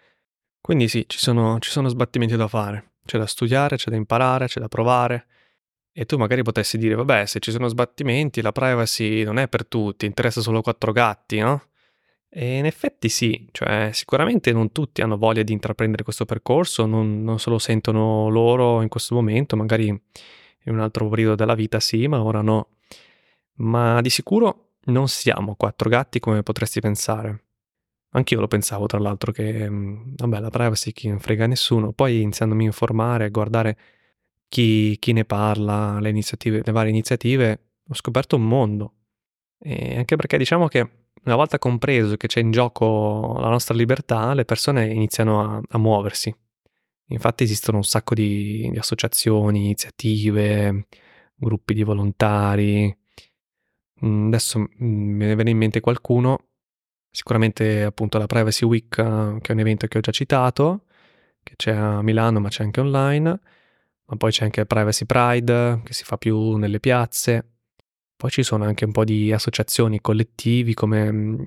Quindi 0.59 0.87
sì, 0.87 1.05
ci 1.07 1.19
sono, 1.19 1.59
ci 1.59 1.69
sono 1.69 1.89
sbattimenti 1.89 2.35
da 2.35 2.47
fare. 2.47 2.93
C'è 3.05 3.19
da 3.19 3.27
studiare, 3.27 3.75
c'è 3.75 3.91
da 3.91 3.97
imparare, 3.97 4.47
c'è 4.47 4.59
da 4.59 4.67
provare. 4.67 5.27
E 5.91 6.05
tu 6.05 6.17
magari 6.17 6.41
potessi 6.41 6.79
dire, 6.79 6.95
vabbè, 6.95 7.27
se 7.27 7.39
ci 7.39 7.51
sono 7.51 7.67
sbattimenti, 7.67 8.41
la 8.41 8.51
privacy 8.51 9.23
non 9.23 9.37
è 9.37 9.47
per 9.47 9.67
tutti, 9.67 10.07
interessa 10.07 10.41
solo 10.41 10.63
quattro 10.63 10.91
gatti, 10.91 11.37
no? 11.37 11.65
E 12.31 12.57
in 12.57 12.65
effetti 12.65 13.09
sì, 13.09 13.47
cioè 13.51 13.89
sicuramente 13.91 14.51
non 14.53 14.71
tutti 14.71 15.01
hanno 15.01 15.17
voglia 15.17 15.41
di 15.41 15.51
intraprendere 15.51 16.03
questo 16.03 16.25
percorso, 16.25 16.85
non, 16.85 17.23
non 17.23 17.39
se 17.39 17.49
lo 17.49 17.57
sentono 17.57 18.29
loro 18.29 18.83
in 18.83 18.87
questo 18.87 19.15
momento, 19.15 19.55
magari 19.55 19.87
in 19.87 20.73
un 20.73 20.79
altro 20.79 21.09
periodo 21.09 21.35
della 21.35 21.55
vita 21.55 21.79
sì, 21.79 22.07
ma 22.07 22.21
ora 22.23 22.41
no. 22.41 22.69
Ma 23.55 23.99
di 24.01 24.09
sicuro 24.09 24.73
non 24.85 25.07
siamo 25.07 25.55
quattro 25.55 25.89
gatti 25.89 26.19
come 26.19 26.43
potresti 26.43 26.79
pensare. 26.79 27.45
Anch'io 28.11 28.39
lo 28.39 28.47
pensavo, 28.47 28.85
tra 28.87 28.99
l'altro, 28.99 29.31
che 29.31 29.69
mm, 29.69 30.13
vabbè, 30.17 30.39
la 30.39 30.49
privacy 30.49 30.91
chi 30.91 31.09
non 31.09 31.19
frega 31.19 31.45
nessuno. 31.47 31.91
Poi 31.93 32.21
iniziandomi 32.21 32.63
a 32.63 32.67
informare, 32.67 33.25
a 33.25 33.29
guardare 33.29 33.77
chi, 34.47 34.97
chi 34.99 35.13
ne 35.13 35.25
parla, 35.25 35.99
le, 35.99 36.11
le 36.11 36.71
varie 36.71 36.89
iniziative, 36.89 37.59
ho 37.87 37.93
scoperto 37.93 38.35
un 38.35 38.47
mondo. 38.47 38.93
E 39.59 39.97
anche 39.97 40.15
perché 40.15 40.37
diciamo 40.37 40.67
che 40.67 40.89
una 41.23 41.35
volta 41.35 41.59
compreso 41.59 42.17
che 42.17 42.27
c'è 42.27 42.39
in 42.39 42.51
gioco 42.51 43.37
la 43.39 43.49
nostra 43.49 43.75
libertà, 43.75 44.33
le 44.33 44.45
persone 44.45 44.87
iniziano 44.87 45.41
a, 45.41 45.61
a 45.67 45.77
muoversi. 45.77 46.33
Infatti 47.11 47.43
esistono 47.43 47.77
un 47.77 47.83
sacco 47.83 48.13
di, 48.13 48.69
di, 48.71 48.77
associazioni, 48.77 49.59
iniziative, 49.65 50.87
gruppi 51.35 51.73
di 51.73 51.83
volontari. 51.83 52.95
Mm, 54.05 54.27
adesso 54.27 54.59
mm, 54.59 54.67
me 55.15 55.25
ne 55.27 55.35
viene 55.35 55.49
in 55.49 55.57
mente 55.57 55.79
qualcuno, 55.79 56.47
sicuramente 57.09 57.83
appunto 57.83 58.17
la 58.17 58.27
Privacy 58.27 58.65
Week, 58.65 58.95
che 58.95 59.01
è 59.01 59.51
un 59.51 59.59
evento 59.59 59.87
che 59.87 59.97
ho 59.97 60.01
già 60.01 60.11
citato, 60.11 60.85
che 61.43 61.53
c'è 61.55 61.71
a 61.71 62.01
Milano 62.01 62.39
ma 62.39 62.49
c'è 62.49 62.63
anche 62.63 62.79
online, 62.79 63.39
ma 64.05 64.15
poi 64.17 64.31
c'è 64.31 64.43
anche 64.43 64.65
Privacy 64.65 65.05
Pride 65.05 65.81
che 65.83 65.93
si 65.93 66.03
fa 66.03 66.17
più 66.17 66.55
nelle 66.57 66.79
piazze. 66.79 67.58
Poi 68.19 68.29
ci 68.29 68.43
sono 68.43 68.65
anche 68.65 68.83
un 68.83 68.91
po' 68.91 69.05
di 69.05 69.31
associazioni, 69.31 70.01
collettivi 70.01 70.73
come... 70.73 71.09
Mm, 71.09 71.41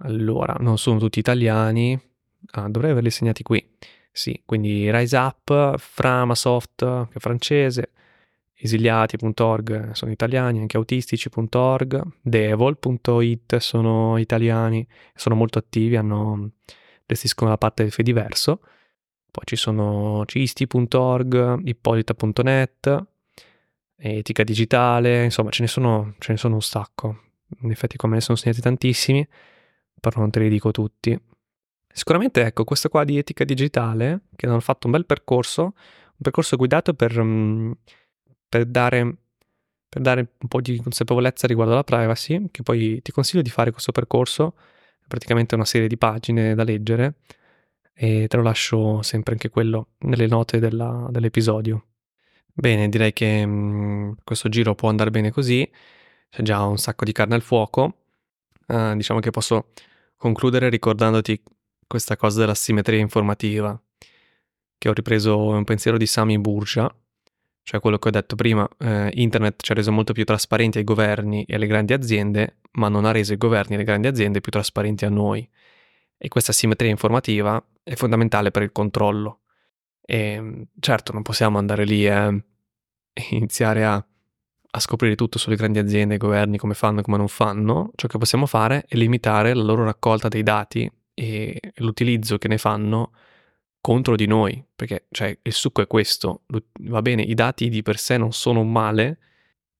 allora, 0.00 0.54
non 0.58 0.76
sono 0.76 0.98
tutti 0.98 1.18
italiani. 1.18 1.98
Ah, 2.50 2.68
dovrei 2.68 2.90
averli 2.90 3.08
segnati 3.10 3.42
qui. 3.42 3.66
Sì, 4.12 4.42
quindi 4.44 4.90
Rise 4.92 5.16
Up, 5.16 5.78
Framasoft, 5.78 7.08
che 7.08 7.14
è 7.14 7.18
francese, 7.18 7.92
esiliati.org 8.52 9.92
sono 9.92 10.10
italiani, 10.10 10.58
anche 10.58 10.76
autistici.org, 10.76 12.02
devol.it 12.20 13.56
sono 13.56 14.18
italiani, 14.18 14.86
sono 15.14 15.34
molto 15.34 15.58
attivi, 15.58 15.96
hanno, 15.96 16.50
gestiscono 17.06 17.48
la 17.48 17.56
parte 17.56 17.84
del 17.84 17.92
Fediverso. 17.92 18.60
Poi 19.30 19.44
ci 19.46 19.56
sono 19.56 20.24
cisti.org, 20.26 21.60
ippolita.net, 21.64 23.06
etica 23.96 24.44
digitale, 24.44 25.24
insomma 25.24 25.50
ce 25.50 25.62
ne 25.62 25.68
sono, 25.68 26.14
ce 26.18 26.32
ne 26.32 26.38
sono 26.38 26.54
un 26.54 26.62
sacco. 26.62 27.20
In 27.62 27.70
effetti 27.70 27.96
come 27.96 28.14
ne 28.16 28.20
sono 28.20 28.36
segnati 28.36 28.60
tantissimi, 28.60 29.26
però 30.00 30.20
non 30.20 30.30
te 30.30 30.40
li 30.40 30.48
dico 30.48 30.70
tutti. 30.70 31.18
Sicuramente 31.88 32.42
ecco, 32.42 32.64
questo 32.64 32.88
qua 32.88 33.04
di 33.04 33.18
etica 33.18 33.44
digitale, 33.44 34.22
che 34.36 34.46
hanno 34.46 34.60
fatto 34.60 34.86
un 34.86 34.92
bel 34.92 35.06
percorso, 35.06 35.62
un 35.62 36.22
percorso 36.22 36.56
guidato 36.56 36.94
per, 36.94 37.22
mm, 37.22 37.72
per 38.48 38.66
dare 38.66 39.16
per 39.88 40.02
dare 40.02 40.32
un 40.40 40.48
po' 40.48 40.60
di 40.60 40.78
consapevolezza 40.78 41.46
riguardo 41.46 41.72
alla 41.72 41.84
privacy, 41.84 42.50
che 42.50 42.62
poi 42.62 43.00
ti 43.02 43.12
consiglio 43.12 43.42
di 43.42 43.50
fare 43.50 43.70
questo 43.70 43.92
percorso, 43.92 44.54
praticamente 45.08 45.54
una 45.54 45.64
serie 45.64 45.88
di 45.88 45.96
pagine 45.96 46.54
da 46.54 46.64
leggere 46.64 47.14
e 47.94 48.26
te 48.28 48.36
lo 48.36 48.42
lascio 48.42 49.00
sempre 49.02 49.32
anche 49.32 49.48
quello 49.48 49.92
nelle 50.00 50.26
note 50.26 50.58
della, 50.58 51.06
dell'episodio. 51.10 51.95
Bene, 52.58 52.88
direi 52.88 53.12
che 53.12 53.44
mh, 53.44 53.50
mm, 53.50 54.12
questo 54.24 54.48
giro 54.48 54.74
può 54.74 54.88
andare 54.88 55.10
bene 55.10 55.30
così, 55.30 55.68
c'è 56.30 56.42
già 56.42 56.64
un 56.64 56.78
sacco 56.78 57.04
di 57.04 57.12
carne 57.12 57.34
al 57.34 57.42
fuoco, 57.42 57.96
uh, 58.68 58.94
diciamo 58.96 59.20
che 59.20 59.30
posso 59.30 59.72
concludere 60.16 60.70
ricordandoti 60.70 61.42
questa 61.86 62.16
cosa 62.16 62.40
della 62.40 62.54
simmetria 62.54 62.98
informativa, 62.98 63.78
che 64.78 64.88
ho 64.88 64.92
ripreso 64.94 65.38
un 65.38 65.64
pensiero 65.64 65.98
di 65.98 66.06
Sami 66.06 66.38
Burja, 66.38 66.90
cioè 67.62 67.78
quello 67.80 67.98
che 67.98 68.08
ho 68.08 68.10
detto 68.10 68.36
prima, 68.36 68.66
eh, 68.78 69.10
internet 69.14 69.62
ci 69.62 69.72
ha 69.72 69.74
reso 69.74 69.92
molto 69.92 70.12
più 70.14 70.24
trasparenti 70.24 70.78
ai 70.78 70.84
governi 70.84 71.44
e 71.44 71.56
alle 71.56 71.66
grandi 71.66 71.92
aziende, 71.92 72.58
ma 72.72 72.88
non 72.88 73.04
ha 73.04 73.10
reso 73.10 73.32
i 73.34 73.36
governi 73.36 73.74
e 73.74 73.78
le 73.78 73.84
grandi 73.84 74.06
aziende 74.06 74.40
più 74.40 74.52
trasparenti 74.52 75.04
a 75.04 75.10
noi. 75.10 75.46
E 76.16 76.28
questa 76.28 76.52
simmetria 76.52 76.90
informativa 76.90 77.62
è 77.82 77.94
fondamentale 77.96 78.50
per 78.50 78.62
il 78.62 78.72
controllo. 78.72 79.40
E 80.06 80.68
certo, 80.78 81.12
non 81.12 81.22
possiamo 81.22 81.58
andare 81.58 81.84
lì 81.84 82.06
e 82.06 82.44
iniziare 83.30 83.84
a, 83.84 83.94
a 83.94 84.80
scoprire 84.80 85.16
tutto 85.16 85.38
sulle 85.38 85.56
grandi 85.56 85.78
aziende, 85.78 86.14
i 86.14 86.18
governi, 86.18 86.58
come 86.58 86.74
fanno 86.74 87.00
e 87.00 87.02
come 87.02 87.16
non 87.16 87.28
fanno. 87.28 87.90
Ciò 87.96 88.06
che 88.06 88.18
possiamo 88.18 88.46
fare 88.46 88.84
è 88.86 88.96
limitare 88.96 89.52
la 89.52 89.62
loro 89.62 89.84
raccolta 89.84 90.28
dei 90.28 90.42
dati 90.42 90.90
e 91.12 91.60
l'utilizzo 91.76 92.38
che 92.38 92.48
ne 92.48 92.58
fanno 92.58 93.12
contro 93.80 94.16
di 94.16 94.26
noi, 94.26 94.62
perché 94.74 95.06
cioè, 95.10 95.38
il 95.40 95.52
succo 95.52 95.80
è 95.80 95.86
questo, 95.86 96.42
va 96.80 97.02
bene, 97.02 97.22
i 97.22 97.34
dati 97.34 97.68
di 97.68 97.82
per 97.82 97.98
sé 97.98 98.16
non 98.16 98.32
sono 98.32 98.60
un 98.60 98.72
male, 98.72 99.18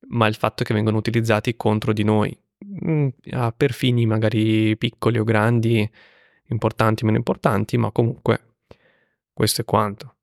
ma 0.08 0.28
il 0.28 0.36
fatto 0.36 0.62
è 0.62 0.66
che 0.66 0.74
vengono 0.74 0.96
utilizzati 0.96 1.56
contro 1.56 1.92
di 1.92 2.04
noi, 2.04 2.36
mm, 2.64 3.08
per 3.56 3.72
fini 3.72 4.06
magari 4.06 4.76
piccoli 4.76 5.18
o 5.18 5.24
grandi, 5.24 5.90
importanti 6.48 7.02
o 7.02 7.06
meno 7.06 7.18
importanti, 7.18 7.76
ma 7.76 7.90
comunque 7.90 8.54
questo 9.32 9.62
è 9.62 9.64
quanto. 9.64 10.15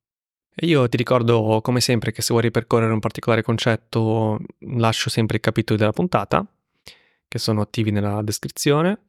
Io 0.62 0.88
ti 0.88 0.98
ricordo 0.98 1.62
come 1.62 1.82
sempre 1.82 2.12
che 2.12 2.22
se 2.22 2.28
vuoi 2.30 2.44
ripercorrere 2.44 2.94
un 2.94 3.00
particolare 3.00 3.42
concetto 3.42 4.40
lascio 4.60 5.10
sempre 5.10 5.38
i 5.38 5.40
capitoli 5.40 5.80
della 5.80 5.92
puntata, 5.92 6.46
che 7.28 7.40
sono 7.40 7.62
attivi 7.62 7.92
nella 7.92 8.22
descrizione. 8.22 9.06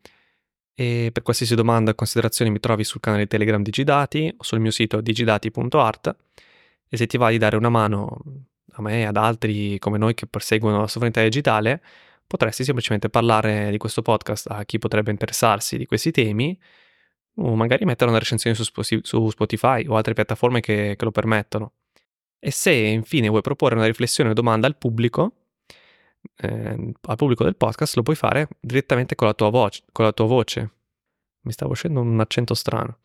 E 0.74 1.11
per 1.12 1.22
qualsiasi 1.22 1.54
domanda 1.54 1.92
o 1.92 1.94
considerazione 1.94 2.50
mi 2.50 2.59
trovi 2.59 2.83
sul 2.83 3.00
canale 3.00 3.26
Telegram 3.26 3.62
Digidati 3.62 4.35
o 4.37 4.42
sul 4.42 4.59
mio 4.59 4.72
sito 4.72 5.00
digidati.art 5.00 6.16
e 6.88 6.96
se 6.96 7.07
ti 7.07 7.16
va 7.16 7.30
di 7.30 7.38
dare 7.38 7.57
una 7.57 7.68
mano 7.68 8.20
a 8.72 8.83
me 8.83 9.00
e 9.02 9.04
ad 9.04 9.16
altri 9.16 9.78
come 9.78 9.98
noi 9.98 10.14
che 10.14 10.26
perseguono 10.26 10.80
la 10.80 10.88
sovranità 10.88 11.22
digitale, 11.22 11.80
potresti 12.26 12.64
semplicemente 12.64 13.09
parlare 13.09 13.70
di 13.70 13.78
questo 13.78 14.02
podcast 14.02 14.50
a 14.50 14.64
chi 14.64 14.78
potrebbe 14.78 15.11
interessarsi 15.12 15.76
di 15.76 15.87
questi 15.87 16.11
temi 16.11 16.59
o 17.36 17.54
magari 17.54 17.84
mettere 17.84 18.10
una 18.10 18.18
recensione 18.18 18.56
su, 18.56 19.30
Spotify 19.30 19.86
o 19.86 19.96
altre 19.96 20.14
piattaforme 20.14 20.60
che, 20.60 20.94
che 20.96 21.04
lo 21.04 21.10
permettono. 21.10 21.72
E 22.38 22.50
se 22.50 22.72
infine 22.72 23.28
vuoi 23.28 23.40
proporre 23.40 23.74
una 23.74 23.86
riflessione 23.86 24.30
o 24.30 24.34
domanda 24.34 24.66
al 24.66 24.76
pubblico, 24.76 25.32
eh, 26.36 26.92
al 27.00 27.16
pubblico 27.16 27.44
del 27.44 27.56
podcast 27.56 27.96
lo 27.96 28.02
puoi 28.02 28.16
fare 28.16 28.48
direttamente 28.60 29.14
con 29.14 29.26
la 29.26 29.34
tua 29.34 29.50
voce. 29.50 29.82
Con 29.92 30.04
la 30.04 30.12
tua 30.12 30.26
voce. 30.26 30.70
Mi 31.42 31.52
stavo 31.52 31.72
uscendo 31.72 32.00
un 32.00 32.20
accento 32.20 32.54
strano. 32.54 32.98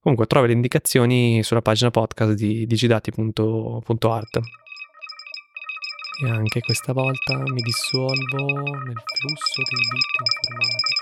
Comunque 0.00 0.26
trovi 0.26 0.48
le 0.48 0.54
indicazioni 0.54 1.42
sulla 1.42 1.62
pagina 1.62 1.90
podcast 1.90 2.32
di 2.32 2.66
digidati.art. 2.66 4.40
E 6.24 6.28
anche 6.28 6.60
questa 6.60 6.92
volta 6.92 7.38
mi 7.38 7.62
dissolvo 7.62 8.44
nel 8.62 9.02
flusso 9.14 9.62
dei 9.62 9.82
bit 9.90 10.20
informativi. 10.20 11.01